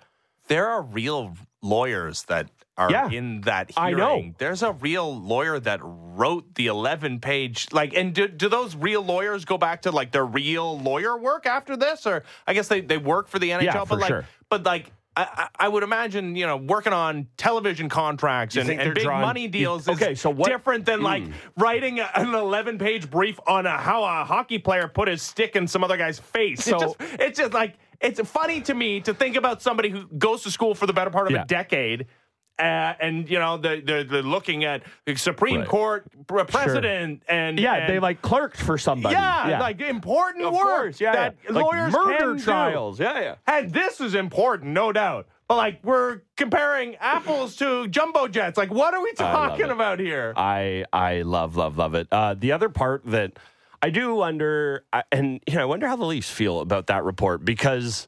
[0.48, 3.10] There are real lawyers that are Yeah.
[3.10, 3.98] in that I hearing.
[4.30, 4.34] know.
[4.38, 9.02] There's a real lawyer that wrote the 11 page like and do, do those real
[9.02, 12.82] lawyers go back to like their real lawyer work after this or I guess they
[12.82, 14.26] they work for the NHL Yeah, but like sure.
[14.50, 18.94] but like I, I I would imagine, you know, working on television contracts and, and
[18.94, 21.32] big drawing- money deals you- is okay, so what- different than like mm.
[21.56, 25.56] writing a- an 11 page brief on a, how a hockey player put his stick
[25.56, 26.66] in some other guy's face.
[26.66, 30.08] So- it just, it's just like, it's funny to me to think about somebody who
[30.18, 31.44] goes to school for the better part of Yeah.
[31.44, 32.08] a decade.
[32.58, 35.68] Uh, and you know they're, they're, they're looking at the Supreme Right.
[35.68, 39.14] Court pr- president and Yeah, and- they like clerked for somebody.
[39.14, 41.52] yeah, like important of work course, yeah, that yeah.
[41.52, 42.44] Like lawyers murder can do.
[42.44, 42.98] trials.
[42.98, 43.36] Yeah, yeah.
[43.46, 45.28] And this is important, no doubt.
[45.50, 48.58] But like we're comparing apples to jumbo jets.
[48.58, 50.34] Like what are we talking about here?
[50.38, 52.08] I I love love love it.
[52.10, 53.34] Uh, the other part that
[53.86, 57.46] I do wonder, and you know, I wonder how the Leafs feel about that report
[57.46, 58.08] because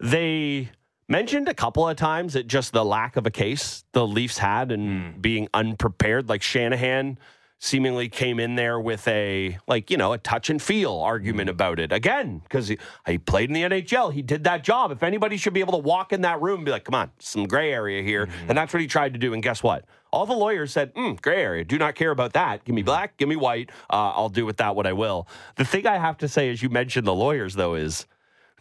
[0.00, 0.70] they
[1.06, 4.72] mentioned a couple of times that just the lack of a case the Leafs had
[4.72, 5.20] and hmm.
[5.20, 6.30] being unprepared.
[6.30, 7.18] Like Shanahan
[7.58, 11.80] seemingly came in there with a like you know a touch and feel argument about
[11.80, 14.12] it again because he, he played in the NHL.
[14.12, 14.92] He did that job.
[14.92, 17.10] If anybody should be able to walk in that room and be like, "Come on,
[17.18, 19.34] some gray area here," and that's what he tried to do.
[19.34, 19.84] And guess what?
[20.10, 21.64] All the lawyers said, mm, "Gray area.
[21.64, 22.64] Do not care about that.
[22.64, 23.16] Give me black.
[23.16, 23.70] Give me white.
[23.90, 26.62] Uh, I'll do with that what I will." The thing I have to say, as
[26.62, 28.06] you mentioned the lawyers, though, is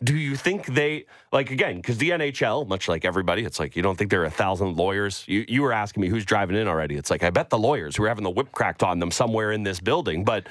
[0.03, 3.81] do you think they like again because the nhl much like everybody it's like you
[3.81, 5.23] don't think there are a thousand lawyers.
[5.27, 6.95] You, you were asking me who's driving in already.
[6.95, 9.51] It's like i bet the lawyers who are having the whip cracked on them somewhere
[9.51, 10.47] in this building but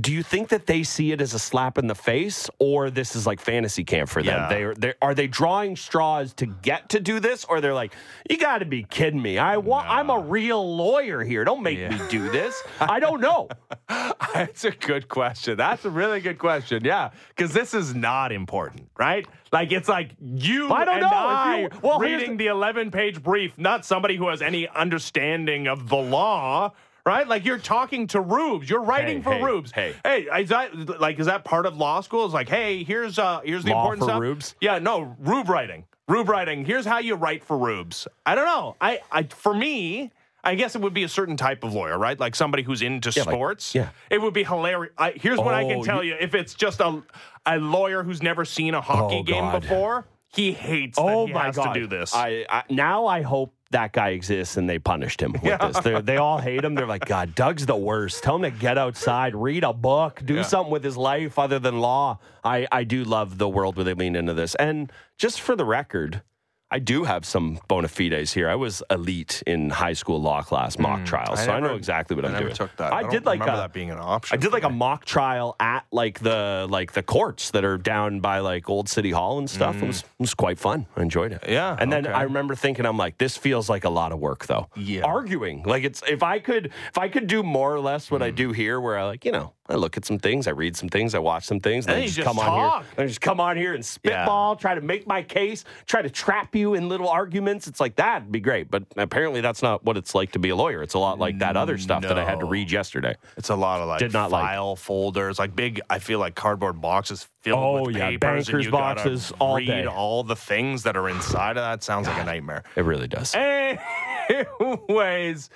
[0.00, 3.14] do you think that they see it as a slap in the face or this
[3.14, 4.48] is like fantasy camp for them Yeah.
[4.48, 7.92] they are they are they drawing straws to get to do this or they're like
[8.30, 11.78] you got to be kidding me i want i'm a real lawyer here don't make
[11.90, 13.48] me do this i don't know
[14.34, 15.56] That's a good question.
[15.56, 16.84] That's a really good question.
[16.84, 19.26] Yeah, because this is not important, right?
[19.52, 21.08] Like it's like you I don't and know.
[21.12, 25.68] I you- well, reading the- the 11 page brief, not somebody who has any understanding
[25.68, 26.72] of the law.
[27.06, 29.72] Right, like you're talking to Rubes, you're writing Hey, for hey, Rubes.
[29.72, 29.94] hey.
[30.04, 32.24] hey, is that like is that part of law school?
[32.24, 34.20] Is like, hey, here's uh here's the Law important for stuff.
[34.20, 34.54] Rubes?
[34.60, 36.64] Yeah, no, Rube writing, Rube writing.
[36.64, 38.08] Here's how you write for Rubes.
[38.24, 38.76] I don't know.
[38.80, 40.12] I, I for me,
[40.42, 42.18] I guess it would be a certain type of lawyer, right?
[42.18, 43.74] Like somebody who's into like- sports.
[43.74, 43.90] yeah.
[44.08, 44.94] It would be hilarious.
[44.96, 46.16] I, here's what I can Oh, tell you.
[46.18, 47.02] If it's just a
[47.44, 49.60] a lawyer who's never seen a hockey Oh, game God.
[49.60, 51.74] before, he hates that Oh he my has god!
[51.74, 52.14] to do this.
[52.14, 55.78] I, I now I hope that guy exists and they punished him with this.
[55.80, 56.74] They're, they all hate him.
[56.74, 58.22] They're like, God, Doug's the worst.
[58.22, 61.80] Tell him to get outside, read a book, do something with his life other than
[61.80, 62.18] law.
[62.44, 64.54] I, I do love the world where they lean into this.
[64.56, 66.22] And just for the record,
[66.74, 68.48] I do have some bona fides here.
[68.48, 72.24] I was elite in high school law class mock trials, so I, know exactly what
[72.24, 72.56] I I'm never doing.
[72.56, 72.92] took that.
[72.92, 75.54] I, I did like a, that being an option I did like a mock trial
[75.60, 79.48] at like the like the courts that are down by like old city hall and
[79.48, 79.80] stuff.
[79.80, 80.86] It was it was quite fun.
[80.96, 81.42] I enjoyed it.
[81.42, 81.50] Mm.
[81.52, 82.12] Yeah, and then okay.
[82.14, 84.66] I remember thinking, I'm like, this feels like a lot of work though.
[84.74, 85.02] Yeah.
[85.04, 88.32] arguing like it's if I could if I could do more or less what I
[88.32, 88.36] Mm.
[88.36, 90.88] do here, where I like you know I look at some things, I read some
[90.88, 93.20] things, I watch some things, And then you just, just come on here, and just
[93.22, 96.88] come on here and spitball, try to make my case, try to trap you in
[96.88, 97.66] little arguments.
[97.66, 100.56] It's like that'd be great, but apparently that's not what it's like to be a
[100.56, 100.82] lawyer.
[100.82, 103.16] It's a lot like that other stuff that I had to read yesterday.
[103.36, 104.42] It's a lot of like Did not like.
[104.42, 105.82] file folders, like big.
[105.90, 109.66] I feel like cardboard boxes filled Oh, with yeah, papers, and bankers boxes all read
[109.66, 109.84] day.
[109.84, 111.82] all the things that are inside of that.
[111.82, 112.62] Sounds like a nightmare.
[112.76, 113.34] It really does.
[114.28, 115.50] Anyways,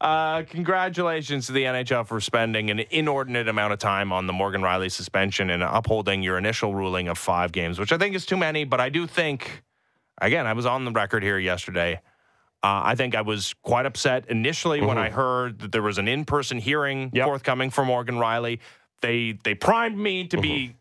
[0.00, 4.60] uh, congratulations to the NHL for spending an inordinate amount of time on the Morgan
[4.60, 8.36] Rielly suspension and upholding your initial ruling of five games, which I think is too
[8.36, 8.64] many.
[8.64, 9.62] But I do think,
[10.20, 12.00] again, I was on the record here yesterday.
[12.62, 16.08] Uh, I think I was quite upset initially when I heard that there was an
[16.08, 17.26] in-person hearing Yep.
[17.26, 18.60] forthcoming for Morgan Rielly.
[19.02, 20.74] They they primed me to be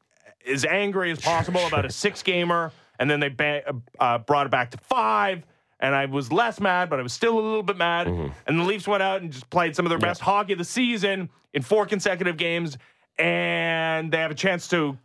[0.49, 3.63] as angry as possible about a six-gamer, and then they ba-
[3.99, 5.43] uh, brought it back to five.
[5.81, 8.07] And I was less mad, but I was still a little bit mad.
[8.07, 10.63] And the Leafs went out and just played some of their best hockey of the
[10.63, 12.77] season in four consecutive games,
[13.19, 14.97] and they have a chance to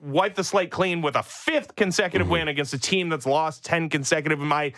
[0.00, 3.88] wipe the slate clean with a fifth consecutive win against a team that's lost 10
[3.88, 4.38] consecutive.
[4.38, 4.72] My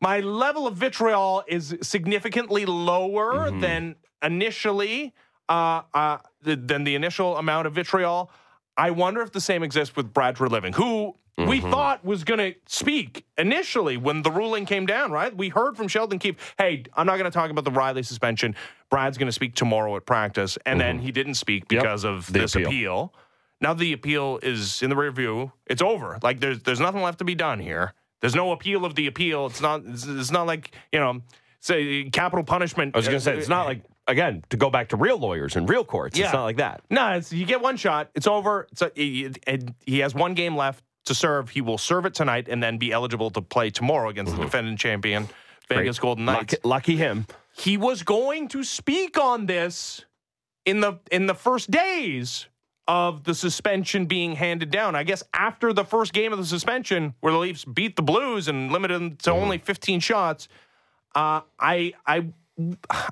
[0.00, 5.14] my level of vitriol is significantly lower than initially
[5.48, 8.30] uh, uh, than the initial amount of vitriol.
[8.76, 12.54] I wonder if the same exists with Brad Treliving, who we thought was going to
[12.66, 15.34] speak initially when the ruling came down, right?
[15.36, 18.54] We heard from Sheldon Keefe, hey, I'm not going to talk about the Rielly suspension.
[18.90, 20.56] Brad's going to speak tomorrow at practice.
[20.64, 22.68] And then he didn't speak because of The this appeal.
[22.68, 23.14] appeal.
[23.60, 25.52] Now the appeal is in the rear view.
[25.66, 26.18] It's over.
[26.22, 27.94] Like there's there's nothing left to be done here.
[28.20, 29.46] There's no appeal of the appeal.
[29.46, 31.20] It's not it's, it's not like, you know,
[31.60, 32.94] say capital punishment.
[32.94, 35.56] I was going to say it's not like again to go back to real lawyers
[35.56, 36.18] and real courts.
[36.18, 36.26] Yeah.
[36.26, 36.82] It's not like that.
[36.90, 38.10] No, it's, you get one shot.
[38.14, 38.66] It's over.
[38.72, 39.32] It's a, he,
[39.86, 41.50] he has one game left to serve.
[41.50, 44.46] He will serve it tonight and then be eligible to play tomorrow against the mm-hmm.
[44.46, 45.28] defending champion
[45.68, 46.54] Vegas Golden Knights.
[46.54, 47.26] Lucky, lucky him.
[47.52, 50.04] He was going to speak on this
[50.64, 52.46] in the in the first days
[52.88, 54.94] of the suspension being handed down.
[54.94, 58.48] I guess after the first game of the suspension, where the Leafs beat the Blues
[58.48, 60.48] and limited them to only 15 shots,
[61.14, 62.28] uh, I I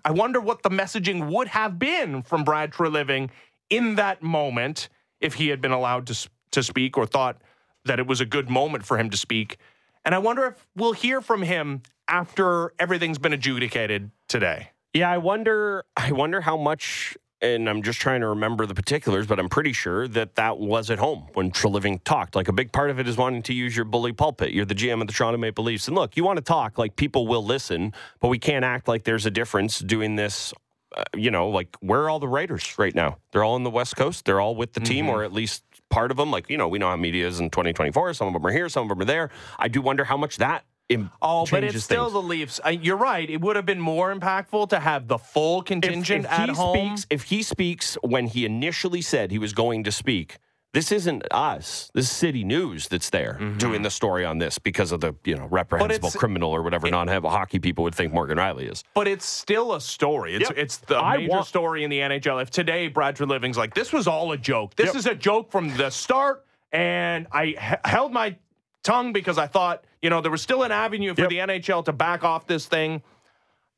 [0.04, 3.30] I wonder what the messaging would have been from Brad Treliving
[3.70, 4.88] in that moment
[5.20, 7.40] if he had been allowed to to speak or thought
[7.84, 9.58] that it was a good moment for him to speak.
[10.04, 14.70] And I wonder if we'll hear from him after everything's been adjudicated today.
[14.92, 15.84] Yeah, I wonder.
[15.96, 17.16] I wonder how much.
[17.44, 20.90] And I'm just trying to remember the particulars, but I'm pretty sure that that was
[20.90, 22.34] at home when Treliving talked.
[22.34, 24.52] Like a big part of it is wanting to use your bully pulpit.
[24.52, 26.96] You're the GM of the Toronto Maple Leafs, and look, you want to talk like
[26.96, 30.54] people will listen, but we can't act like there's a difference doing this.
[30.96, 33.18] Uh, you know, like where are all the writers right now?
[33.32, 34.24] They're all on the West Coast.
[34.24, 36.30] They're all with the team, or at least part of them.
[36.30, 38.14] Like you know, we know how media is in 2024.
[38.14, 39.28] Some of them are here, some of them are there.
[39.58, 40.64] I do wonder how much that.
[40.90, 42.12] Im- Oh, but it's still things.
[42.12, 42.60] the Leafs.
[42.64, 43.28] Uh, you're right.
[43.28, 46.96] It would have been more impactful to have the full contingent if at he home.
[46.98, 50.36] speaks, if he speaks when he initially said he was going to speak,
[50.74, 51.90] this isn't us.
[51.94, 55.36] This is City News that's there doing the story on this because of the you
[55.36, 58.82] know reprehensible criminal or whatever non-hockey people would think Morgan Rielly is.
[58.92, 60.34] But it's still a story.
[60.34, 60.58] It's Yep.
[60.58, 62.42] it's the I major want- story in the NHL.
[62.42, 64.74] If today Brad Treliving's like, this was all a joke.
[64.74, 64.96] This Yep.
[64.96, 68.36] is a joke from the start, and I h- held my
[68.82, 71.30] tongue because I thought, you know, there was still an avenue for Yep.
[71.30, 73.02] the NHL to back off this thing.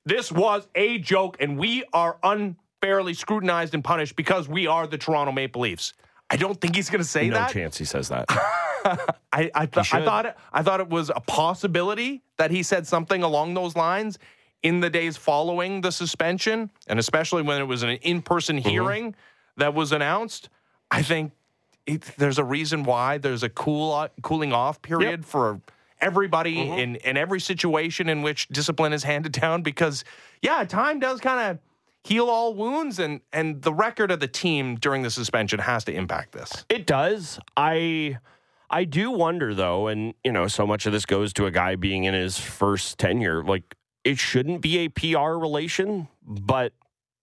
[0.04, 4.98] This was a joke, and we are unfairly scrutinized and punished because we are the
[4.98, 5.92] Toronto Maple Leafs.
[6.28, 7.54] I don't think he's going to say No that.
[7.54, 8.24] No chance he says that.
[9.32, 12.88] I I, th- I thought it, I thought it was a possibility that he said
[12.88, 14.18] something along those lines
[14.64, 18.68] in the days following the suspension, and especially when it was an in-person Mm-hmm.
[18.68, 19.14] hearing
[19.58, 20.48] that was announced.
[20.90, 21.32] I think
[21.86, 25.60] it, there's a reason why there's a cool cooling off period for
[26.06, 26.78] everybody Mm-hmm.
[26.78, 30.04] in in every situation in which discipline is handed down because
[30.42, 31.58] yeah, time does kind of
[32.04, 35.92] heal all wounds and and the record of the team during the suspension has to
[35.92, 36.64] impact this.
[36.68, 37.38] It does.
[37.56, 38.18] I
[38.70, 41.76] I do wonder though, and you know, so much of this goes to a guy
[41.76, 43.42] being in his first tenure.
[43.42, 46.72] Like it shouldn't be a PR relation, but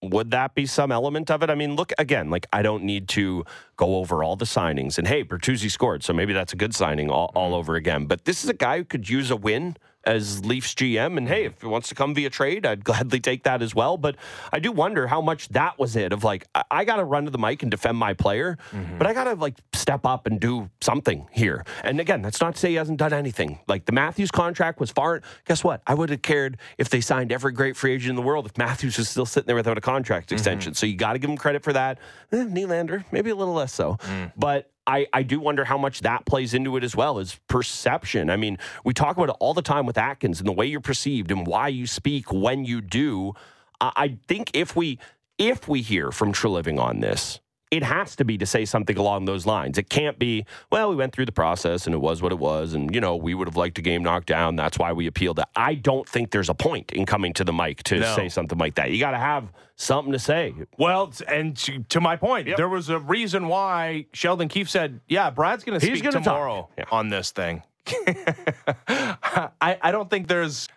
[0.04, 1.50] would that be some element of it?
[1.50, 3.46] I mean, look again, like I don't need to
[3.78, 4.98] go over all the signings.
[4.98, 7.56] And hey, Bertuzzi scored, so maybe that's a good signing all, all mm-hmm.
[7.56, 8.06] over again.
[8.06, 11.18] But this is a guy who could use a win as Leafs GM.
[11.18, 13.98] And hey, if it wants to come via trade, I'd gladly take that as well.
[13.98, 14.16] But
[14.52, 17.26] I do wonder how much that was it of like, I, I got to run
[17.26, 18.98] to the mic and defend my player, mm-hmm.
[18.98, 21.66] but I got to like step up and do something here.
[21.84, 23.60] And again, that's not to say he hasn't done anything.
[23.68, 25.22] Like the Matthews contract was far.
[25.46, 25.82] Guess what?
[25.88, 28.58] I would have cared if they signed every great free agent in the world if
[28.58, 30.36] Matthews was still sitting there without a contract mm-hmm.
[30.36, 30.74] extension.
[30.74, 32.00] So you got to give him credit for that.
[32.32, 33.98] Eh, Nylander, maybe a little less so.
[34.02, 34.32] Mm.
[34.38, 38.30] But I, I do wonder how much that plays into it as well as perception.
[38.30, 40.82] I mean, we talk about it all the time with Atkins and the way you're
[40.82, 43.34] perceived and why you speak when you do.
[43.80, 45.00] I, I think if we
[45.38, 47.40] if we hear from Treliving on this,
[47.74, 49.80] it has to be to say something along those lines.
[49.80, 52.74] It can't be, well, we went through the process and it was what it was,
[52.76, 54.56] and you know, we would have liked a game knocked down.
[54.56, 55.46] That's why we appealed it.
[55.56, 58.16] I don't think there's a point in coming to the mic to No.
[58.16, 58.92] say something like that.
[58.92, 60.54] You got to have something to say.
[60.78, 65.32] Well, and to, to my point, there was a reason why Sheldon Keefe said, "Yeah,
[65.32, 66.86] Brad's going to speak gonna tomorrow Yeah.
[66.92, 67.64] on this thing."
[68.88, 69.50] I,
[69.82, 70.68] I don't think there's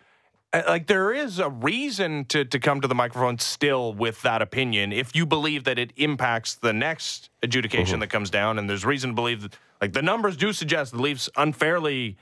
[0.66, 4.92] like there is a reason to to come to the microphone still with that opinion
[4.92, 8.00] if you believe that it impacts the next adjudication Mm-hmm.
[8.00, 11.02] that comes down, and there's reason to believe that like the numbers do suggest the
[11.02, 12.16] Leafs unfairly.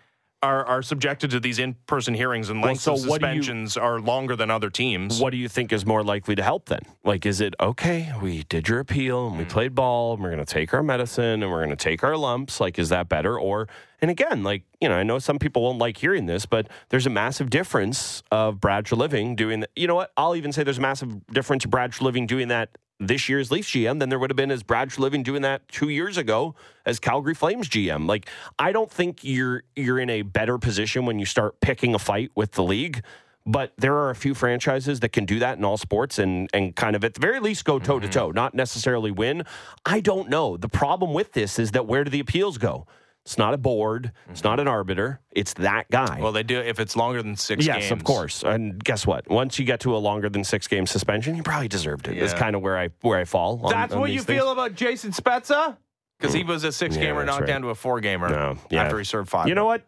[0.44, 3.98] Are, are subjected to these in-person hearings and Well, so of do you- suspensions are
[3.98, 5.18] longer than other teams.
[5.18, 6.80] What do you think is more likely to help then?
[7.02, 8.12] Like, is it okay?
[8.20, 9.50] We did your appeal and we hmm.
[9.50, 12.16] played ball and we're going to take our medicine and we're going to take our
[12.16, 12.60] lumps.
[12.60, 13.38] Like, is that better?
[13.40, 13.68] Or,
[14.02, 17.06] and again, like, you know, I know some people won't like hearing this, but there's
[17.06, 19.70] a massive difference of Brad Treliving doing that.
[19.74, 20.12] You know what?
[20.14, 22.68] I'll even say there's a massive difference of Brad Treliving doing that
[23.06, 25.88] this year's Leafs GM than there would have been as Brad Treliving doing that two
[25.88, 26.54] years ago
[26.86, 28.06] as Calgary Flames GM.
[28.06, 31.98] Like, I don't think you're you're in a better position when you start picking a
[31.98, 33.02] fight with the league.
[33.46, 36.74] But there are a few franchises that can do that in all sports and and
[36.74, 38.12] kind of at the very least go toe to mm-hmm.
[38.12, 39.44] toe, not necessarily win.
[39.84, 40.56] I don't know.
[40.56, 42.86] The problem with this is that where do the appeals go?
[43.24, 44.12] It's not a board.
[44.28, 45.18] It's not an arbiter.
[45.30, 46.18] It's that guy.
[46.20, 47.92] Well, they do if it's longer than six yes, games.
[47.92, 48.42] of course.
[48.42, 49.28] And guess what?
[49.30, 52.20] Once you get to a longer than six game suspension, you probably deserved it.
[52.20, 52.38] That's Yeah.
[52.38, 53.60] kind of where I where I fall.
[53.64, 54.38] on- That's on what you things.
[54.38, 55.78] feel about Jason Spezza?
[56.18, 57.46] Because he was a six gamer Yeah, that's knocked right.
[57.48, 58.82] down to a four gamer No, yeah.
[58.84, 59.48] after he served five.
[59.48, 59.82] You know what?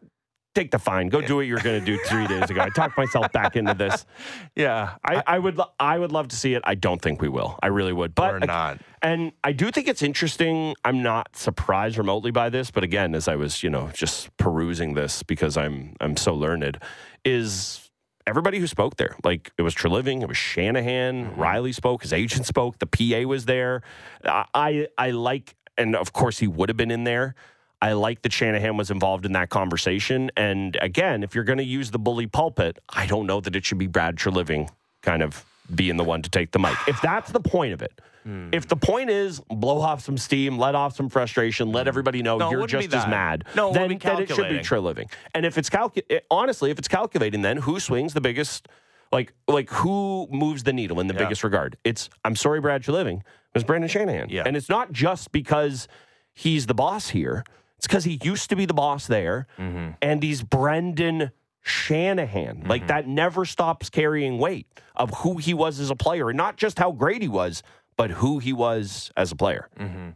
[0.57, 1.11] Take the fine.
[1.11, 2.63] Go do what you're going to do three days ago.
[2.63, 4.07] I talked myself back into this.
[4.55, 4.95] Yeah.
[5.05, 6.63] I, I would lo- I would love to see it.
[6.65, 7.59] I don't think we will.
[7.63, 8.15] I really would.
[8.15, 8.81] But Or not.
[9.03, 10.75] And I do think it's interesting.
[10.83, 14.95] I'm not surprised remotely by this, but again, as I was, you know, just perusing
[14.95, 16.79] this because I'm I'm so learned,
[17.23, 17.91] is
[18.27, 19.15] everybody who spoke there.
[19.23, 21.41] Like it was Treliving, it was Shanahan, mm-hmm.
[21.41, 23.83] Rielly spoke, his agent spoke, the PA was there.
[24.25, 27.35] I, I like, and of course he would have been in there.
[27.83, 30.31] I like that Shanahan was involved in that conversation.
[30.37, 33.65] And again, if you're going to use the bully pulpit, I don't know that it
[33.65, 34.69] should be Brad Treliving
[35.03, 36.77] kind of being the one to take the mic.
[36.89, 38.49] If that's the point of it, Hmm.
[38.51, 42.39] if the point is blow off some steam, let off some frustration, let everybody know
[42.39, 44.65] No, you're just as mad, No, it then, would then it should be calculating.
[44.65, 45.13] Treliving.
[45.33, 48.67] And if it's calcu- honestly, if it's calculating, then who swings the biggest?
[49.13, 51.21] Like, like who moves the needle in the Yeah.
[51.21, 51.77] biggest regard?
[51.85, 53.19] It's I'm sorry, Brad Treliving.
[53.19, 54.43] It was Brendan Shanahan, Yeah.
[54.45, 55.87] and it's not just because
[56.35, 57.45] he's the boss here.
[57.79, 59.91] It's because he used to be the boss there, Mm-hmm.
[60.03, 61.31] and he's Brendan
[61.63, 62.65] Shanahan.
[62.67, 62.89] Like mm-hmm.
[62.89, 66.79] that never stops carrying weight of who he was as a player, and not just
[66.79, 67.63] how great he was,
[67.97, 69.69] but who he was as a player.
[69.79, 70.11] Mm-hmm.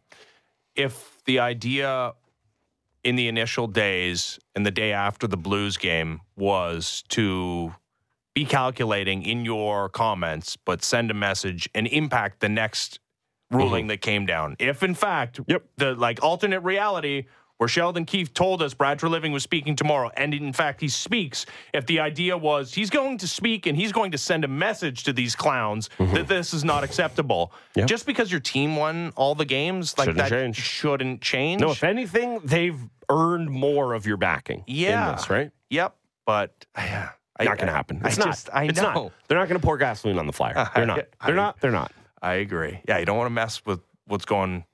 [0.74, 2.12] If the idea
[3.02, 7.74] in the initial days and the day after the Blues game was to
[8.34, 13.00] be calculating in your comments, but send a message and impact the next
[13.50, 13.88] ruling mm-hmm.
[13.88, 14.54] that came down.
[14.58, 15.64] If in fact, Yep.
[15.76, 17.24] the like alternate reality
[17.60, 21.44] where Sheldon Keefe told us Brad Treliving was speaking tomorrow, and in fact he speaks.
[21.74, 25.04] If the idea was he's going to speak and he's going to send a message
[25.04, 26.14] to these clowns mm-hmm.
[26.14, 27.84] that this is not acceptable, Yeah.
[27.84, 30.56] just because your team won all the games, like Shouldn't that change.
[30.56, 31.60] shouldn't change.
[31.60, 34.64] No, if anything, they've earned more of your backing.
[34.66, 35.10] Yeah.
[35.10, 35.50] in this, right?
[35.68, 35.94] Yep,
[36.24, 38.00] but yeah, I- Not going to I- happen.
[38.02, 38.28] I It's not.
[38.28, 38.92] just, I it's know.
[38.94, 39.12] not.
[39.28, 40.54] They're not going to pour gasoline on the fire.
[40.74, 41.00] They're not.
[41.20, 41.60] I- They're not.
[41.60, 41.92] They're not.
[42.22, 42.80] I agree.
[42.88, 44.64] Yeah, you don't want to mess with what's going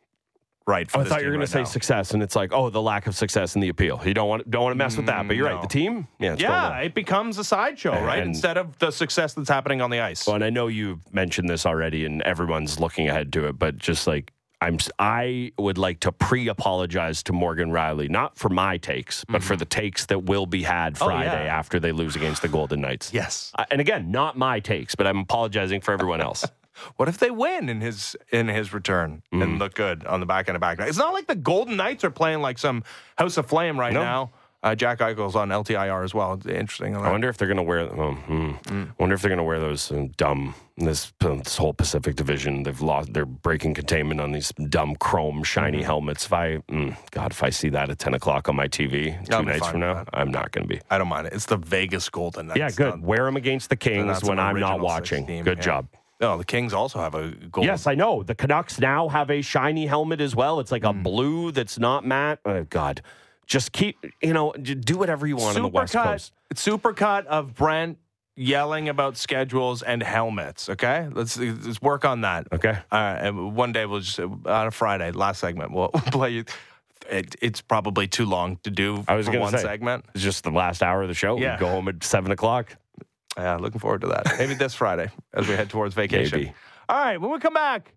[0.66, 0.88] right.
[0.94, 1.64] Oh, I thought you were going to say now.
[1.64, 4.00] success, and it's like, oh, the lack of success in the appeal.
[4.05, 5.26] You don't want don't want to mess with that.
[5.26, 5.61] But you're right.
[5.62, 8.18] The team, yeah, it's Yeah, it becomes a sideshow, right?
[8.20, 10.26] And- Instead of the success that's happening on the ice.
[10.26, 13.59] Well, and I know you've mentioned this already, and everyone's looking ahead to it.
[13.59, 18.79] But just like I'm, I would like to pre-apologize to Morgan Rielly, not for my
[18.79, 21.05] takes, but for the takes that will be had Mm-hmm.
[21.05, 21.31] Oh, yeah.
[21.31, 23.12] Friday after they lose against the Golden Knights.
[23.12, 23.52] yes.
[23.70, 26.46] And again, not my takes, but I'm apologizing for everyone else.
[26.97, 29.43] What if they win in his in his return Mm.
[29.43, 30.79] and look good on the back end of back?
[30.81, 32.83] It's not like the Golden Knights are playing like some
[33.19, 34.03] House of Flame right No.
[34.03, 34.31] now.
[34.62, 36.33] Uh, Jack Eichel's on LTIR as well.
[36.33, 36.97] It's interesting.
[36.97, 37.81] I wonder if they're going to wear.
[37.83, 38.53] Oh, hmm.
[38.69, 40.55] I wonder if they're going to wear those uh, dumb.
[40.77, 43.12] This this whole Pacific Division, they've lost.
[43.12, 46.27] They're breaking containment on these dumb chrome shiny helmets.
[46.27, 49.37] If I, mm, God, if I see that at ten o'clock on my TV 2
[49.37, 50.09] I'll nights from now, that.
[50.12, 50.81] I'm not going to be.
[50.91, 51.33] I don't mind it.
[51.35, 52.59] It's the Vegas Golden Knights.
[52.59, 53.01] Yeah, good.
[53.03, 55.27] Wear them against the Kings when I'm not watching.
[55.27, 55.62] team, Good yeah.
[55.64, 55.87] job.
[56.21, 57.67] No, the Kings also have a gold.
[57.67, 58.23] Yes, I know.
[58.23, 60.61] The Canucks now have a shiny helmet as well.
[60.61, 61.03] It's like a hmm.
[61.03, 62.41] blue that's not matte.
[62.45, 63.03] Oh, God.
[63.47, 66.33] Just keep, you know, do whatever you want on the West Supercut- Coast.
[66.55, 67.99] Supercut of Brent
[68.37, 70.69] yelling about schedules and helmets.
[70.69, 72.47] Okay, let's let's work on that.
[72.53, 72.77] Okay.
[72.93, 76.31] All right, and one day we'll just uh, on a Friday, last segment, we'll play
[76.31, 76.45] you.
[77.11, 79.64] It, it's probably too long to do I was for going one to say.
[79.64, 80.07] segment.
[80.14, 81.39] It's just the last hour of the show.
[81.39, 81.55] Yeah.
[81.55, 82.77] We go home at 7 o'clock.
[83.37, 84.26] Yeah, looking forward to that.
[84.39, 86.39] Maybe this Friday as we head towards vacation.
[86.39, 86.53] Maybe.
[86.89, 87.93] All right, when we come back,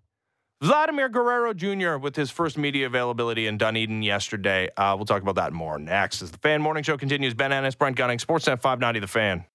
[0.62, 1.98] Vladimir Guerrero Jr.
[1.98, 4.68] with his first media availability in Dunedin yesterday.
[4.76, 7.34] Uh, we'll talk about that more next as the Fan Morning Show continues.
[7.34, 9.46] Ben Ennis, Brent Gunning, Sportsnet 590, The Fan.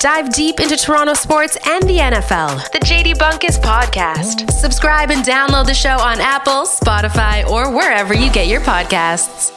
[0.00, 2.70] Dive deep into Toronto sports and the NFL.
[2.72, 4.50] The JD Bunkis Podcast.
[4.50, 9.52] Subscribe and download the show on Apple, Spotify, or wherever you get your podcasts.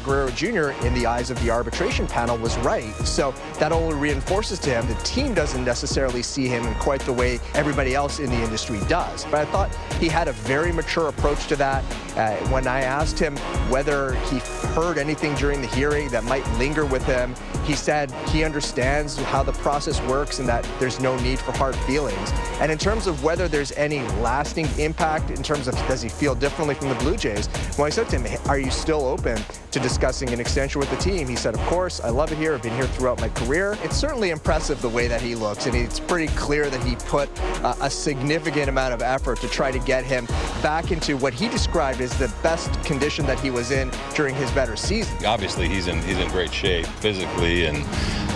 [0.00, 2.94] Guerrero Jr., in the eyes of the arbitration panel, was right.
[3.06, 7.12] So that only reinforces to him the team doesn't necessarily see him in quite the
[7.12, 9.24] way everybody else in the industry does.
[9.24, 11.84] But I thought he had a very mature approach to that.
[12.16, 13.36] Uh, when I asked him
[13.68, 14.38] whether he
[14.74, 17.34] heard anything during the hearing that might linger with him,
[17.64, 21.76] he said he understands how the process works and that there's no need for hard
[21.76, 22.32] feelings.
[22.60, 26.34] And in terms of whether there's any lasting impact, in terms of does he feel
[26.34, 27.46] differently from the Blue Jays,
[27.76, 29.40] when I said to him, Are you still open
[29.70, 31.28] to discussing an extension with the team?
[31.28, 32.54] He said, Of course, I love it here.
[32.54, 33.76] I've been here throughout my career.
[33.82, 37.28] It's certainly impressive the way that he looks, and it's pretty clear that he put
[37.62, 40.26] uh, a significant amount of effort to try to get him
[40.62, 44.50] back into what he described as the best condition that he was in during his
[44.52, 45.12] better season.
[45.24, 47.76] obviously he's in he's in great shape physically, and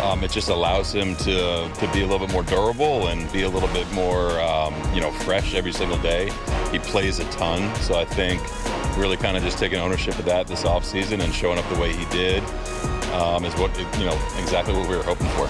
[0.02, 3.42] um, it just allows him to to be a little bit more durable and be
[3.42, 6.30] a little bit more um, you know fresh every single day.
[6.70, 8.40] He plays a ton, so I think
[8.96, 11.92] really kind of just taking ownership of that this offseason and showing up the way
[11.92, 12.42] he did
[13.12, 15.46] um, is what you know exactly what we were hoping for.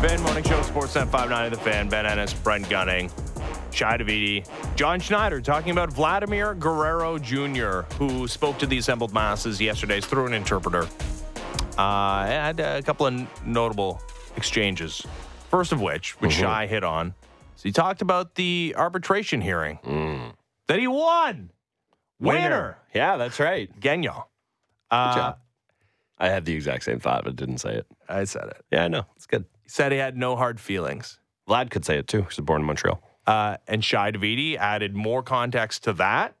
[0.00, 3.10] Ben Morning Show, Sportsnet 590, The Fan, Ben Ennis, Brent Gunning,
[3.70, 9.60] Shi Davidi, John Schneider talking about Vladimir Guerrero Jr., who spoke to the assembled masses
[9.60, 10.88] yesterday through an interpreter.
[11.80, 14.02] Uh, had a couple of notable
[14.36, 15.06] exchanges.
[15.50, 17.14] First of which, which Shi hit on,
[17.56, 19.78] so he talked about the arbitration hearing
[20.68, 21.50] that he won.
[22.20, 23.68] Winner, Yeah, that's right.
[23.80, 24.24] Genya.
[24.90, 25.32] Uh.
[26.18, 27.86] I had the exact same thought, but didn't say it.
[28.06, 28.62] I said it.
[28.70, 29.06] Yeah, I know.
[29.16, 29.46] It's good.
[29.62, 31.18] He said he had no hard feelings.
[31.48, 32.18] Vlad could say it too.
[32.18, 33.02] He was born in Montreal.
[33.26, 36.36] Uh, and Shi Davidi added more context to that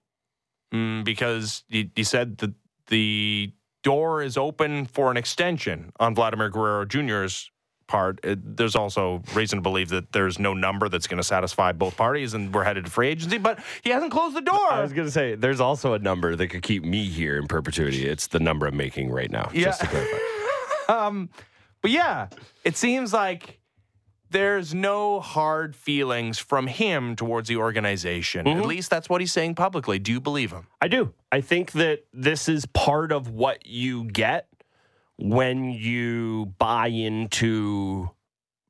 [0.72, 2.52] mm, because he, he said that
[2.88, 7.50] the door is open for an extension on Vladimir Guerrero Jr.'s
[7.90, 8.24] part.
[8.24, 11.96] Uh, there's also reason to believe that there's no number that's going to satisfy both
[11.96, 14.72] parties and we're headed to free agency, but he hasn't closed the door.
[14.72, 17.48] I was going to say, there's also a number that could keep me here in
[17.48, 18.06] perpetuity.
[18.06, 19.50] It's the number I'm making right now.
[19.52, 19.64] Yeah.
[19.64, 20.18] Just to clarify.
[20.88, 21.28] um,
[21.82, 22.28] but yeah,
[22.64, 23.59] it seems like
[24.30, 28.46] there's no hard feelings from him towards the organization.
[28.46, 28.66] At mm-hmm.
[28.66, 29.98] least that's what he's saying publicly.
[29.98, 30.66] Do you believe him?
[30.80, 31.12] I do.
[31.32, 34.46] I think that this is part of what you get
[35.18, 38.10] when you buy into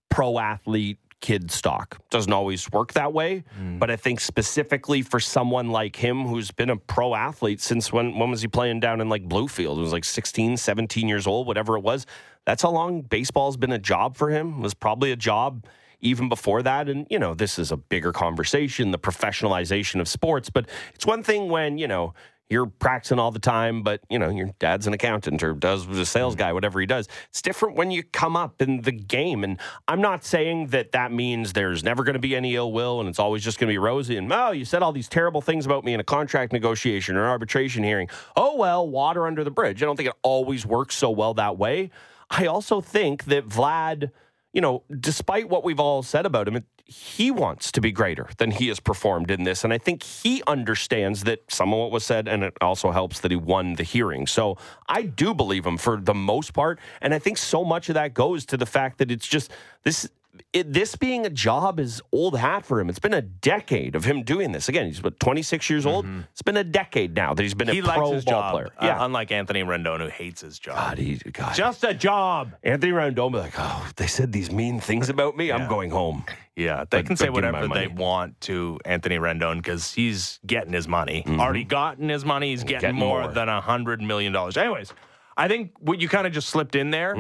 [0.08, 1.98] pro athlete kid stock.
[2.10, 3.78] Doesn't always work that way, hmm.
[3.78, 8.18] but I think specifically for someone like him who's been a pro athlete since when
[8.18, 9.78] when was he playing down in like Bluefield?
[9.78, 12.06] It was like 16, 17 years old, whatever it was.
[12.46, 14.54] That's how long baseball's been a job for him.
[14.54, 15.66] It was probably a job
[16.02, 20.48] even before that and you know, this is a bigger conversation, the professionalization of sports,
[20.48, 22.14] but it's one thing when, you know,
[22.50, 25.98] you're practicing all the time, but you know your dad's an accountant or does was
[25.98, 26.40] a sales mm-hmm.
[26.40, 27.08] guy, whatever he does.
[27.30, 31.12] It's different when you come up in the game, and I'm not saying that that
[31.12, 33.72] means there's never going to be any ill will and it's always just going to
[33.72, 34.16] be rosy.
[34.16, 37.24] And oh, you said all these terrible things about me in a contract negotiation or
[37.24, 38.08] an arbitration hearing.
[38.36, 39.82] Oh well, water under the bridge.
[39.82, 41.90] I don't think it always works so well that way.
[42.28, 44.10] I also think that Vlad
[44.52, 48.50] you know, despite what we've all said about him, he wants to be greater than
[48.50, 49.62] he has performed in this.
[49.62, 53.20] And I think he understands that some of what was said, and it also helps
[53.20, 54.26] that he won the hearing.
[54.26, 56.80] So I do believe him for the most part.
[57.00, 59.52] And I think so much of that goes to the fact that it's just
[59.84, 60.10] this.
[60.52, 62.88] It, this being a job is old hat for him.
[62.88, 64.68] It's been a decade of him doing this.
[64.68, 66.06] Again, he's what 26 years old.
[66.32, 68.52] It's been a decade now that he's been a he pro likes his ball job.
[68.52, 68.68] player.
[68.78, 70.76] uh, Yeah, unlike Anthony Rendon, who hates his job.
[70.76, 71.54] God, he, God.
[71.54, 72.52] Just a job.
[72.62, 75.50] Anthony Rendon, be like, oh, they said these mean things about me.
[75.52, 76.24] I'm going home.
[76.56, 79.56] Yeah, they But- can say but give him my whatever they want to Anthony Rendon
[79.58, 81.24] because he's getting his money.
[81.26, 82.50] Already gotten his money.
[82.50, 82.80] He's getting, Mm-hmm.
[82.80, 83.32] Getting more, more.
[83.32, 84.56] than a hundred million dollars.
[84.56, 84.92] Anyways,
[85.40, 87.12] I think what you kind of just slipped in there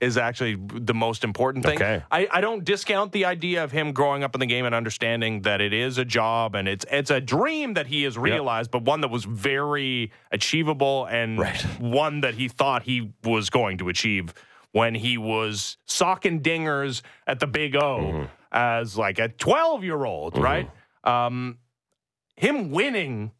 [0.00, 0.20] is Mm.
[0.22, 0.56] actually
[0.90, 1.76] the most important thing.
[1.76, 2.02] Okay.
[2.10, 5.42] I, I don't discount the idea of him growing up in the game and understanding
[5.42, 8.82] that it is a job and it's it's a dream that he has realized, but
[8.82, 11.62] one that was very achievable and Right.
[11.78, 14.34] one that he thought he was going to achieve
[14.72, 18.24] when he was socking dingers at the Big O Mm-hmm.
[18.50, 20.68] as like a 12 year old, right?
[21.04, 21.58] Um,
[22.36, 23.30] him winning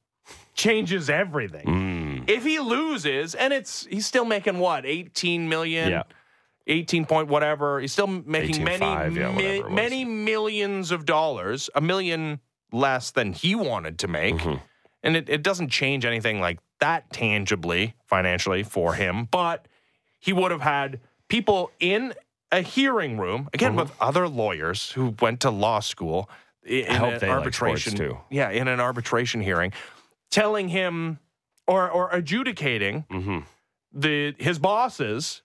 [0.54, 1.66] changes everything.
[1.66, 1.87] Mm.
[2.28, 5.90] If he loses, and it's he's still making what 18 million.
[5.90, 6.02] Yeah.
[6.70, 7.80] 18 point whatever.
[7.80, 9.72] He's still making many, 18.5, yeah, mi- whatever it was.
[9.72, 12.40] many millions of dollars, a million
[12.72, 14.34] less than he wanted to make.
[14.34, 14.56] Mm-hmm.
[15.02, 19.28] And it, it doesn't change anything like that tangibly, financially for him.
[19.30, 19.66] But
[20.18, 22.12] he would have had people in
[22.50, 26.28] a hearing room, again, with other lawyers who went to law school
[26.64, 27.94] in an they like arbitration.
[27.94, 28.18] too.
[28.30, 29.72] Yeah, in an arbitration hearing,
[30.30, 31.18] telling him
[31.68, 33.38] or, or adjudicating Mm-hmm.
[33.92, 35.42] the his bosses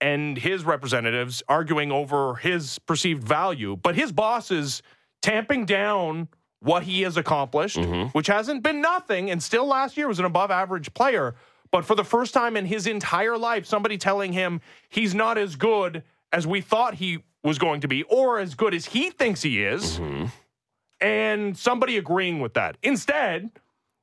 [0.00, 4.82] and his representatives arguing over his perceived value, but his bosses
[5.20, 6.28] tamping down
[6.60, 7.78] what he has accomplished,
[8.12, 11.34] which hasn't been nothing, and still last year was an above average player.
[11.70, 15.56] But for the first time in his entire life, somebody telling him he's not as
[15.56, 19.42] good as we thought he was going to be, or as good as he thinks
[19.42, 19.98] he is,
[21.00, 22.76] and somebody agreeing with that.
[22.82, 23.50] Instead,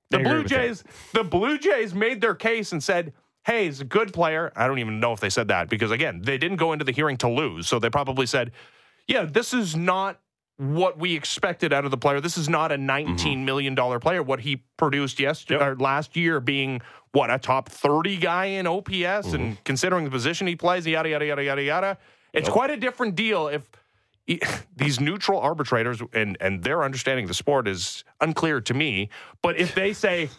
[0.09, 0.43] the Blue.
[0.43, 0.83] Jays,
[1.13, 3.13] the Blue Jays made their case and said,
[3.45, 6.21] "Hey, he's a good player." I don't even know if they said that because again,
[6.23, 8.51] they didn't go into the hearing to lose, so they probably said,
[9.07, 10.19] "Yeah, this is not
[10.57, 12.19] what we expected out of the player.
[12.19, 14.23] This is not a nineteen million dollar player.
[14.23, 16.81] What he produced yesterday or last year, being
[17.11, 21.25] what a top thirty guy in OPS, and considering the position he plays, yada yada
[21.25, 21.97] yada yada yada.
[22.33, 23.69] It's quite a different deal if."
[24.75, 29.09] These neutral arbitrators and and their understanding of the sport is unclear to me.
[29.41, 30.29] But if they say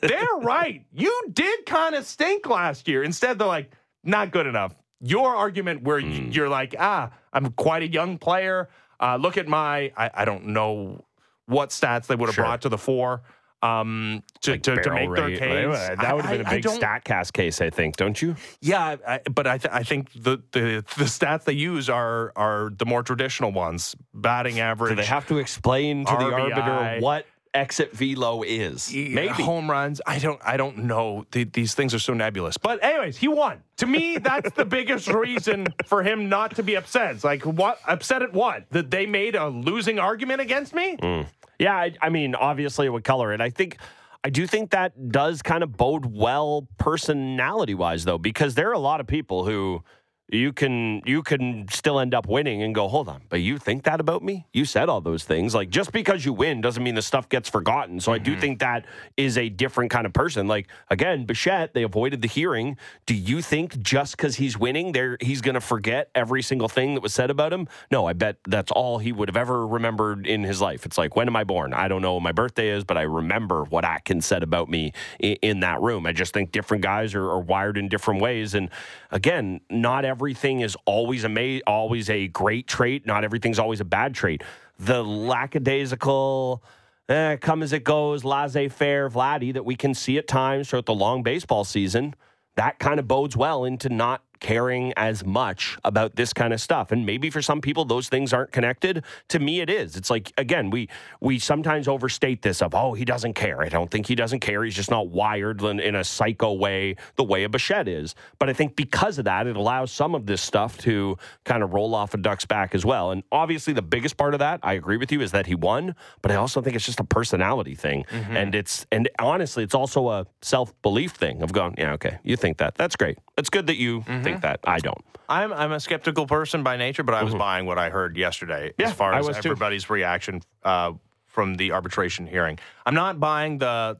[0.00, 0.84] they're right.
[0.92, 3.04] You did kind of stink last year.
[3.04, 3.70] Instead, they're like,
[4.02, 4.74] not good enough.
[5.00, 8.68] Your argument where y- you're like, ah, I'm quite a young player.
[8.98, 11.04] Uh, look at my, I, I don't know
[11.46, 12.44] what stats they would have Sure.
[12.44, 13.22] brought to the fore
[13.66, 15.38] um, to, Like to, to make their rate.
[15.38, 15.88] case.
[16.00, 18.36] That would have been a big StatCast case, I think, don't you?
[18.60, 22.70] Yeah, I, but I, th- I think the, the the stats they use are are
[22.76, 23.94] the more traditional ones.
[24.14, 24.90] Batting average.
[24.90, 27.26] Do they have to explain to the arbiter what
[27.56, 28.94] exit velo is?
[28.94, 29.42] Yeah, Maybe.
[29.42, 30.00] home runs.
[30.06, 30.40] I don't.
[30.44, 31.26] I don't know.
[31.32, 32.56] Th- these things are so nebulous.
[32.58, 33.62] But anyways, he won.
[33.78, 37.14] To me, that's the biggest reason for him not to be upset.
[37.14, 40.96] It's like what upset at what that they made a losing argument against me.
[40.96, 41.26] Mm.
[41.58, 43.40] Yeah, I, I mean, obviously it would color it.
[43.40, 43.78] I think,
[44.22, 48.74] I do think that does kind of bode well personality wise, though, because there are
[48.74, 49.82] a lot of people who
[50.28, 53.84] you can you can still end up winning and go, hold on, but you think
[53.84, 54.46] that about me?
[54.52, 55.54] You said all those things.
[55.54, 58.00] Like just because you win doesn't mean the stuff gets forgotten.
[58.00, 58.40] So I do mm-hmm.
[58.40, 60.48] think that is a different kind of person.
[60.48, 62.76] Like again, Bichette, they avoided the hearing.
[63.06, 66.94] Do you think just because he's winning, there he's going to forget every single thing
[66.94, 67.68] that was said about him?
[67.92, 70.86] No, I bet that's all he would have ever remembered in his life.
[70.86, 71.72] It's like, when am I born?
[71.72, 74.92] I don't know when my birthday is, but I remember what Atkins said about me
[75.20, 76.04] in, in that room.
[76.04, 78.54] I just think different guys are, are wired in different ways.
[78.54, 78.70] And
[79.12, 83.04] again, not everything is always a always a great trait.
[83.04, 84.42] Not everything's always a bad trait.
[84.78, 86.62] The lackadaisical,
[87.10, 90.86] eh, come as it goes, laissez faire Vladdy that we can see at times throughout
[90.86, 92.14] the long baseball season,
[92.54, 96.92] that kind of bodes well into not caring as much about this kind of stuff.
[96.92, 99.04] And maybe for some people those things aren't connected.
[99.28, 99.96] To me it is.
[99.96, 100.88] It's like again we
[101.20, 103.62] we sometimes overstate this of oh he doesn't care.
[103.62, 104.64] I don't think he doesn't care.
[104.64, 108.14] He's just not wired in, in a psycho way the way a Bichette is.
[108.38, 111.72] But i think because of that it allows some of this stuff to kind of
[111.72, 113.10] roll off a duck's back as well.
[113.10, 115.94] And obviously the biggest part of that i agree with you is that he won.
[116.22, 118.04] But i also think it's just a personality thing.
[118.10, 118.36] Mm-hmm.
[118.36, 122.58] And it's and honestly it's also a self-belief thing of going yeah okay you think
[122.58, 122.74] that.
[122.74, 123.18] That's great.
[123.38, 124.22] It's good that you mm-hmm.
[124.30, 127.66] Think that i don't I'm I'm a skeptical person by nature, but I was buying
[127.66, 129.48] what I heard yesterday Yeah, as far I as was too.
[129.50, 130.92] everybody's reaction uh,
[131.26, 132.60] from the arbitration hearing.
[132.86, 133.98] I'm not buying the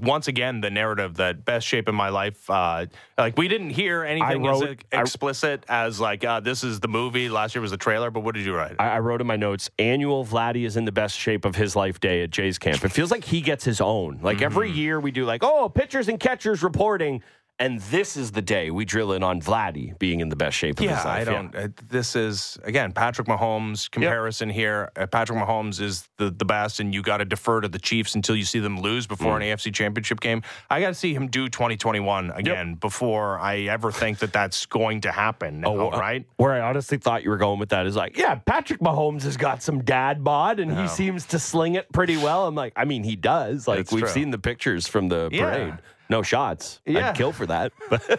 [0.00, 2.48] once again the narrative that best shape in my life.
[2.48, 2.86] Uh,
[3.18, 6.88] like we didn't hear anything as wrote- I- explicit as like uh, this is the
[6.88, 7.28] movie.
[7.28, 8.76] Last year was the trailer, but what did you write?
[8.78, 11.76] I, I wrote in my notes, annual Vladdy is in the best shape of his
[11.76, 12.82] life day at Jay's camp.
[12.82, 14.20] It feels like he gets his own.
[14.22, 17.22] Like every year we do like, oh, pitchers and catchers reporting.
[17.62, 20.78] And this is the day we drill in on Vladdy being in the best shape
[20.80, 21.28] of his Yeah, life.
[21.28, 21.54] I don't.
[21.54, 24.90] Uh, this is again Patrick Mahomes comparison here.
[24.96, 28.14] Uh, Patrick Mahomes is the the best, and you got to defer to the Chiefs
[28.14, 29.36] until you see them lose before Mm.
[29.36, 30.42] an AFC Championship game.
[30.70, 35.02] I got to see him do 2021 again before I ever think that that's going
[35.02, 35.60] to happen.
[35.60, 36.26] Now, Oh, uh, right?
[36.36, 39.36] Where I honestly thought you were going with that is like, yeah, Patrick Mahomes has
[39.36, 42.46] got some dad bod and he seems to sling it pretty well.
[42.46, 43.68] I'm like, I mean, he does.
[43.68, 44.08] Like, we've true.
[44.08, 45.44] seen the pictures from the Yeah.
[45.44, 45.74] parade.
[46.12, 46.80] No shots.
[46.86, 47.08] Yeah.
[47.10, 47.72] I'd kill for that.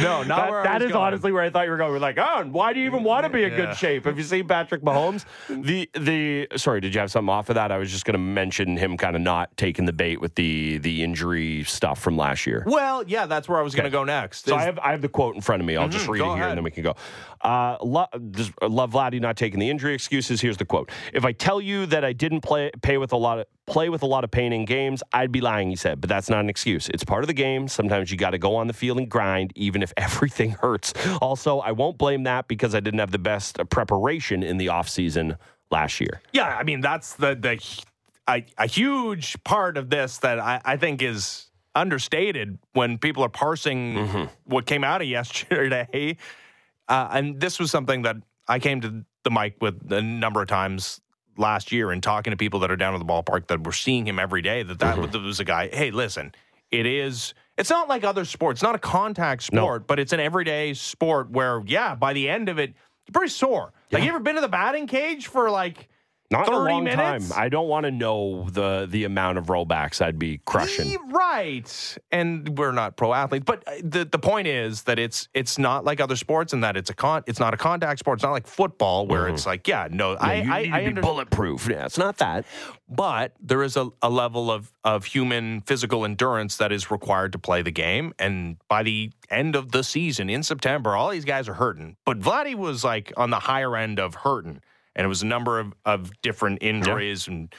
[0.00, 1.04] No, not That- where I was is going.
[1.04, 1.92] honestly where I thought you were going.
[1.92, 3.56] We're like, oh, and why do you even want to be in Yeah.
[3.66, 4.06] good shape?
[4.06, 5.26] Have you seen Patrick Mahomes?
[5.50, 7.70] The the sorry, did you have something off of that?
[7.70, 10.78] I was just going to mention him kind of not taking the bait with the
[10.78, 12.64] the injury stuff from last year.
[12.66, 14.46] Well, yeah, that's where I was going to go next.
[14.46, 15.76] So Is- I have I have the quote in front of me.
[15.76, 16.48] I'll just Mhm, read it here ahead.
[16.48, 16.94] and then we can go.
[17.42, 20.40] Uh, lo- just, uh, love Vladdy not taking the injury excuses.
[20.40, 23.40] Here's the quote: If I tell you that I didn't play pay with a lot
[23.40, 25.68] of play with a lot of pain in games, I'd be lying.
[25.70, 26.88] He said, but that's not an excuse.
[26.88, 27.68] It's part of the game.
[27.68, 30.94] Sometimes you got to go on the field and grind, even if everything hurts.
[31.20, 35.36] Also, I won't blame that because I didn't have the best preparation in the offseason
[35.70, 36.22] last year.
[36.32, 37.62] Yeah, I mean that's the the
[38.28, 43.28] a, a huge part of this that I, I think is understated when people are
[43.28, 44.24] parsing Mm-hmm.
[44.44, 46.16] what came out of yesterday.
[46.88, 48.16] Uh, and this was something that
[48.48, 51.00] I came to the mic with a number of times
[51.36, 54.06] last year and talking to people that are down at the ballpark that were seeing
[54.06, 54.62] him every day.
[54.62, 55.10] That Mm-hmm.
[55.12, 55.68] that was a guy.
[55.72, 56.32] Hey, listen,
[56.72, 57.34] it is.
[57.58, 58.56] It's not like other sports.
[58.58, 62.48] It's not a contact sport, but it's an everyday sport where, yeah, by the end
[62.48, 62.70] of it,
[63.06, 63.72] you're pretty sore.
[63.92, 65.88] Like you ever been to the batting cage for like
[66.32, 67.28] Not in a 30 long minutes?
[67.28, 67.38] time.
[67.40, 70.88] I don't want to know the the amount of rollbacks I'd be crushing.
[70.90, 71.98] Ye- Right.
[72.10, 75.84] And we're not pro athletes, but uh, the the point is that it's it's not
[75.84, 78.16] like other sports and that it's a con it's not a contact sport.
[78.18, 80.46] It's not like football where it's like, yeah, no, I Mm-hmm.
[80.48, 81.68] you I, need I to be under- bulletproof.
[81.70, 82.44] Yeah, it's not that.
[82.88, 87.38] but there is a, a level of of human physical endurance that is required to
[87.38, 88.12] play the game.
[88.18, 91.96] And by the end of the season in September, all these guys are hurting.
[92.04, 94.60] But Vladdy was like on the higher end of hurting.
[94.94, 97.52] And it was a number of, of different injuries and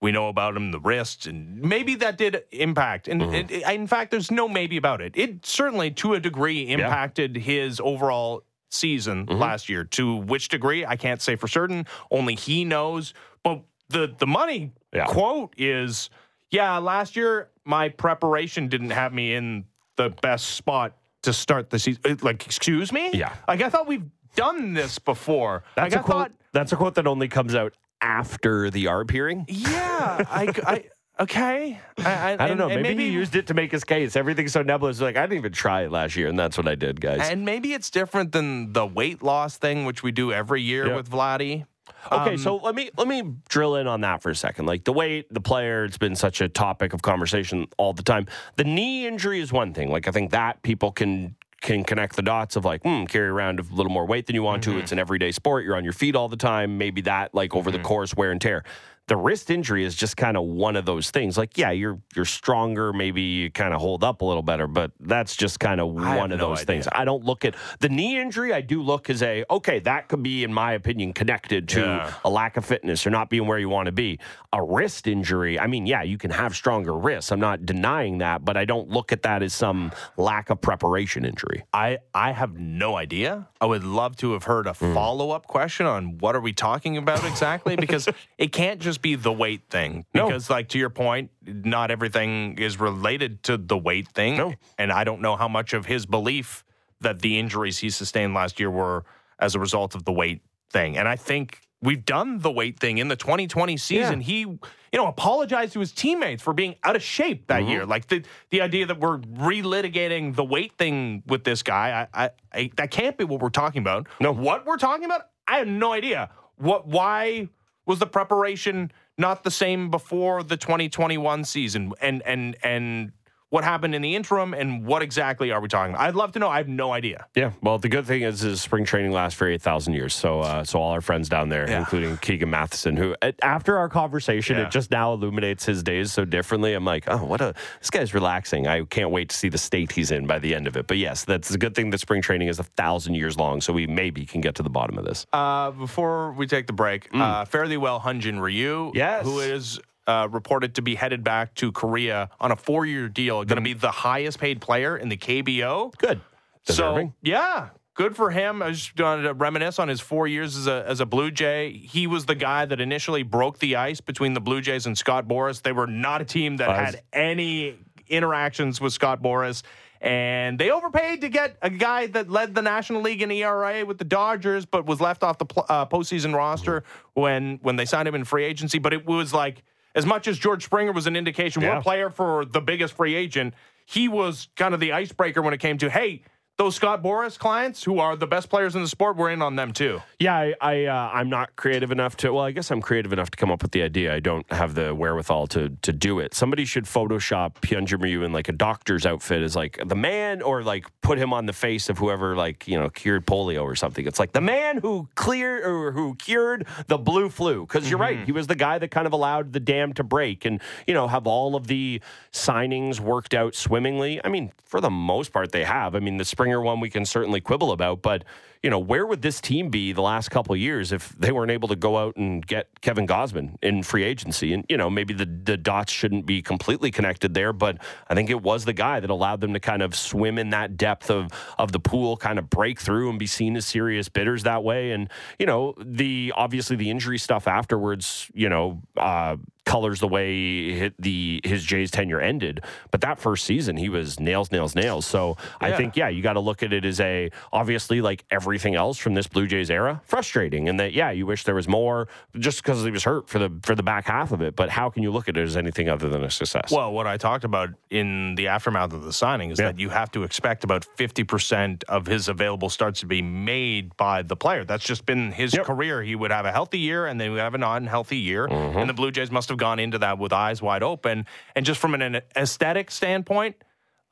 [0.00, 3.08] we know about him, the wrist, and maybe that did impact.
[3.08, 3.34] And mm-hmm.
[3.34, 5.16] it, it- in fact, there's no maybe about it.
[5.16, 9.38] It certainly, to a degree, impacted his overall season mm-hmm.
[9.38, 9.84] last year.
[9.84, 11.86] To which degree, I can't say for certain.
[12.10, 13.14] Only he knows.
[13.42, 15.06] But the the money Yeah.
[15.06, 16.10] quote is,
[16.50, 19.64] yeah, last year my preparation didn't have me in
[19.96, 22.18] the best spot to start the season.
[22.22, 23.10] Like, excuse me?
[23.14, 23.34] Yeah.
[23.48, 25.64] Like I thought we've done this before.
[25.74, 26.16] That's like, a I quote.
[26.18, 29.44] thought, That's a quote that only comes out after the ARB hearing.
[29.48, 30.84] yeah, I, I
[31.22, 31.80] okay.
[31.98, 32.68] I, I don't and- know.
[32.68, 34.16] and Maybe, he used it to make his case.
[34.16, 35.00] Everything's so nebulous.
[35.00, 37.28] Like I didn't even try it last year, and that's what I did, guys.
[37.28, 40.96] And maybe it's different than the weight loss thing, which we do every year Yeah.
[40.96, 41.64] with Vladdy.
[42.10, 44.66] Okay, Um, so let me let me drill in on that for a second.
[44.66, 48.26] Like the weight, the player, it's been such a topic of conversation all the time.
[48.56, 49.90] The knee injury is one thing.
[49.90, 53.60] Like I think that people can can connect the dots of like, hmm, carry around
[53.60, 54.78] a little more weight than you want to.
[54.78, 55.64] It's an everyday sport.
[55.64, 56.78] You're on your feet all the time.
[56.78, 58.62] Maybe that like over the course wear and tear.
[59.08, 61.38] The wrist injury is just kind of one of those things.
[61.38, 62.92] Like, yeah, you're you're stronger.
[62.92, 66.32] Maybe you kind of hold up a little better, but that's just kind of one
[66.32, 66.66] of no those idea.
[66.66, 66.88] things.
[66.90, 68.52] I don't look at the knee injury.
[68.52, 69.78] I do look as a okay.
[69.78, 72.12] That could be, in my opinion, connected to Yeah.
[72.24, 74.18] a lack of fitness or not being where you want to be.
[74.52, 75.56] A wrist injury.
[75.60, 77.30] I mean, yeah, you can have stronger wrists.
[77.30, 81.24] I'm not denying that, but I don't look at that as some lack of preparation
[81.24, 81.62] injury.
[81.72, 83.46] I I have no idea.
[83.60, 84.92] I would love to have heard a Hmm.
[84.94, 89.14] follow up question on what are we talking about exactly because it can't just be
[89.14, 90.04] the weight thing.
[90.14, 90.26] No.
[90.26, 94.36] Because like to your point, not everything is related to the weight thing.
[94.36, 94.54] No.
[94.78, 96.64] And I don't know how much of his belief
[97.00, 99.04] that the injuries he sustained last year were
[99.38, 100.40] as a result of the weight
[100.70, 100.96] thing.
[100.96, 104.20] And I think we've done the weight thing in the 2020 season.
[104.20, 104.58] He, you
[104.92, 107.70] know, apologized to his teammates for being out of shape that mm-hmm.
[107.70, 107.86] year.
[107.86, 112.30] Like the the idea that we're relitigating the weight thing with this guy, I, I,
[112.52, 114.08] I that can't be what we're talking about.
[114.20, 114.32] No.
[114.32, 116.30] what we're talking about, I have no idea.
[116.56, 116.86] What?
[116.86, 117.48] Why
[117.86, 121.92] was the preparation not the same before the 2021 season?
[122.00, 123.12] And and and
[123.56, 124.52] what happened in the interim?
[124.52, 126.06] And what exactly are we talking about?
[126.06, 126.48] I'd love to know.
[126.50, 127.26] I have no idea.
[127.34, 127.52] Yeah.
[127.62, 130.14] Well, the good thing is, is spring training lasts for eight thousand years.
[130.14, 131.78] So, uh, so all our friends down there, Yeah.
[131.78, 134.64] including Keegan Matheson, who after our conversation, Yeah.
[134.66, 136.74] it just now illuminates his days so differently.
[136.74, 138.66] I'm like, oh, what a this guy's relaxing.
[138.66, 140.86] I can't wait to see the state he's in by the end of it.
[140.86, 143.62] But yes, that's a good thing that spring training is a thousand years long.
[143.62, 145.26] So we maybe can get to the bottom of this.
[145.32, 149.24] Uh, before we take the break, uh, fairly well Hyunjin Ryu, Yes.
[149.24, 153.56] who is uh, reported to be headed back to Korea on a four-year deal, going
[153.56, 155.96] to be the highest paid player in the KBO.
[155.98, 156.20] Good.
[156.64, 157.08] Deserving.
[157.08, 158.62] So yeah, good for him.
[158.62, 161.30] I was just going to reminisce on his four years as a as a Blue
[161.30, 161.72] Jay.
[161.72, 165.26] He was the guy that initially broke the ice between the Blue Jays and Scott
[165.26, 165.62] Boras.
[165.62, 167.76] They were not a team that had any
[168.08, 169.62] interactions with Scott Boras.
[170.00, 173.96] And they overpaid to get a guy that led the National League in ERA with
[173.96, 176.84] the Dodgers, but was left off the pl- uh, postseason roster
[177.14, 178.78] when when they signed him in free agency.
[178.78, 179.64] But it was like
[179.96, 181.74] as much as George Springer was an indication, Yeah.
[181.74, 183.54] one player for the biggest free agent,
[183.86, 186.22] he was kind of the icebreaker when it came to hey.
[186.58, 189.56] Those Scott Boras clients, who are the best players in the sport, we're in on
[189.56, 190.00] them too.
[190.18, 192.32] Yeah, I, I uh, I'm not creative enough to.
[192.32, 194.14] Well, I guess I'm creative enough to come up with the idea.
[194.14, 196.32] I don't have the wherewithal to to do it.
[196.32, 200.62] Somebody should Photoshop Hyunjin Ryu in like a doctor's outfit as like the man, or
[200.62, 204.06] like put him on the face of whoever like you know cured polio or something.
[204.06, 207.62] It's like the man who cleared or who cured the blue flu.
[207.62, 208.26] Because you're right, mm-hmm.
[208.26, 211.08] he was the guy that kind of allowed the dam to break and you know
[211.08, 212.00] have all of the
[212.32, 214.24] signings worked out swimmingly.
[214.24, 215.96] I mean, for the most part, they have.
[215.96, 218.22] I mean, the Springer one we can certainly quibble about, but
[218.66, 221.68] you know, where would this team be the last couple years if they weren't able
[221.68, 224.52] to go out and get Kevin Gausman in free agency?
[224.52, 228.28] And you know, maybe the the dots shouldn't be completely connected there, but I think
[228.28, 231.30] it was the guy that allowed them to kind of swim in that depth of
[231.58, 234.90] of the pool, kind of break through and be seen as serious bidders that way.
[234.90, 238.82] And you know, the obviously the injury stuff afterwards, you know.
[238.96, 239.36] Uh,
[239.66, 242.64] colors the way hit the his Jays tenure ended.
[242.90, 245.04] But that first season, he was nails, nails, nails.
[245.04, 248.74] So I think, yeah, you got to look at it as a obviously like everything
[248.76, 252.08] else from this Blue Jays era, frustrating, and that yeah, you wish there was more
[252.38, 254.56] just because he was hurt for the for the back half of it.
[254.56, 256.70] But how can you look at it as anything other than a success?
[256.70, 259.66] Well, what I talked about in the aftermath of the signing is Yeah.
[259.72, 264.22] that you have to expect about 50% of his available starts to be made by
[264.22, 264.64] the player.
[264.64, 265.64] That's just been his Yep.
[265.66, 266.02] career.
[266.02, 268.46] He would have a healthy year and then he would have an unhealthy year.
[268.48, 268.78] Mm-hmm.
[268.78, 271.26] And the Blue Jays must have gone into that with eyes wide open.
[271.54, 273.56] And just from an aesthetic standpoint,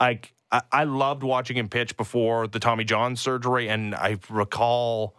[0.01, 3.69] like I, I loved watching him pitch before the Tommy John surgery.
[3.69, 5.17] And I recall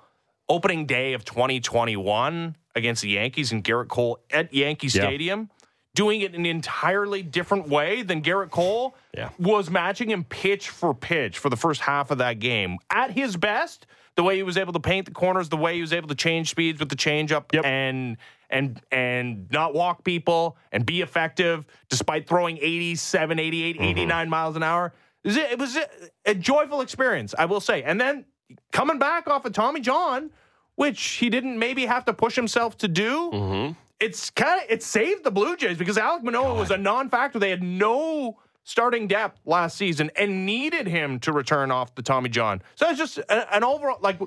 [0.48, 4.92] opening day of 2021 against the Yankees and Gerrit Cole at Yankee Yeah.
[5.04, 5.50] Stadium
[5.94, 9.30] doing it in an entirely different way than Gerrit Cole Yeah.
[9.40, 12.78] was matching him pitch for pitch for the first half of that game.
[12.90, 15.82] At his best, the way he was able to paint the corners, the way he
[15.82, 17.66] was able to change speeds with the changeup Yep.
[17.66, 18.18] and
[18.50, 23.84] and and not walk people and be effective despite throwing 87, 88, mm-hmm.
[23.84, 24.94] 89 miles an hour.
[25.24, 25.78] It was, it was
[26.26, 27.82] a, joyful experience, I will say.
[27.82, 28.26] And then
[28.72, 30.30] coming back off of Tommy John,
[30.76, 33.74] which he didn't maybe have to push himself to do mm-hmm.
[34.00, 37.40] it's kind of it saved the Blue Jays because Alek Manoah was a non-factor.
[37.40, 42.28] They had no starting depth last season and needed him to return off the Tommy
[42.30, 42.62] John.
[42.76, 44.20] So it's just a- an overall like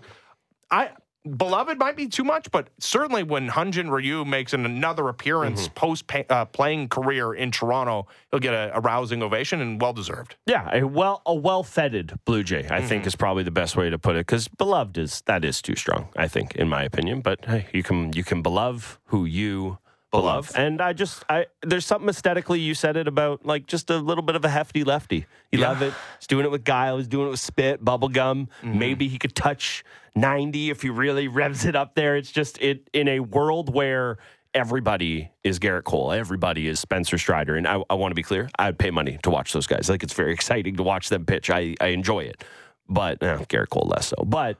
[0.70, 0.90] I
[1.36, 6.06] beloved might be too much, but certainly when Hyunjin Ryu makes an, another appearance post
[6.06, 10.36] pa- uh, playing career in Toronto, he'll get a, a rousing ovation and well deserved.
[10.46, 12.86] Yeah, a well a well feted Blue Jay, I Mm-hmm.
[12.86, 14.20] think is probably the best way to put it.
[14.20, 17.20] Because beloved is that is too strong, I think, in my opinion.
[17.20, 19.78] But hey, you can you can belove who you
[20.10, 20.52] belove, Belove.
[20.66, 24.22] and I just I there's something aesthetically you said it about like just a little
[24.22, 25.26] bit of a hefty lefty.
[25.52, 25.68] You Yeah.
[25.68, 25.94] love it.
[26.18, 26.96] He's doing it with guile.
[26.98, 28.48] He's doing it with spit, bubble gum.
[28.62, 28.78] Mm-hmm.
[28.78, 29.84] Maybe he could touch
[30.14, 32.16] ninety if he really revs it up there.
[32.16, 34.18] It's just it in a world where.
[34.54, 36.10] Everybody is Gerrit Cole.
[36.10, 37.54] Everybody is Spencer Strider.
[37.56, 39.90] And I, I want to be clear, I'd pay money to watch those guys.
[39.90, 41.50] Like, it's very exciting to watch them pitch.
[41.50, 42.42] I, I enjoy it.
[42.88, 44.24] But eh, Gerrit Cole less so.
[44.24, 44.56] But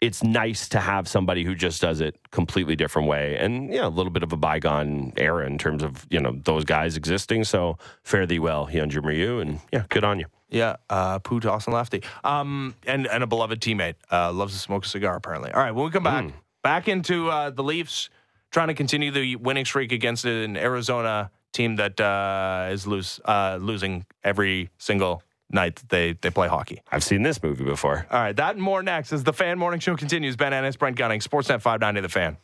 [0.00, 3.36] it's nice to have somebody who just does it completely different way.
[3.38, 6.64] And, yeah, a little bit of a bygone era in terms of, you know, those
[6.64, 7.44] guys existing.
[7.44, 9.40] So fare thee well, Hyunjin Ryu.
[9.40, 10.26] And, yeah, good on you.
[10.48, 12.02] Yeah, uh, Pooh Dawson Lefty.
[12.22, 13.94] Um, and, and a beloved teammate.
[14.12, 15.50] Uh, loves to smoke a cigar, apparently.
[15.50, 16.26] All right, when we come back,
[16.62, 18.10] back into uh, the Leafs
[18.50, 23.58] trying to continue the winning streak against an Arizona team that uh, is lose, uh,
[23.60, 26.82] losing every single night that they, they play hockey.
[26.90, 28.06] I've seen this movie before.
[28.10, 30.36] All right, that and more next as the Fan Morning Show continues.
[30.36, 32.36] Ben Ennis, Brent Gunning, Sportsnet 590 The Fan.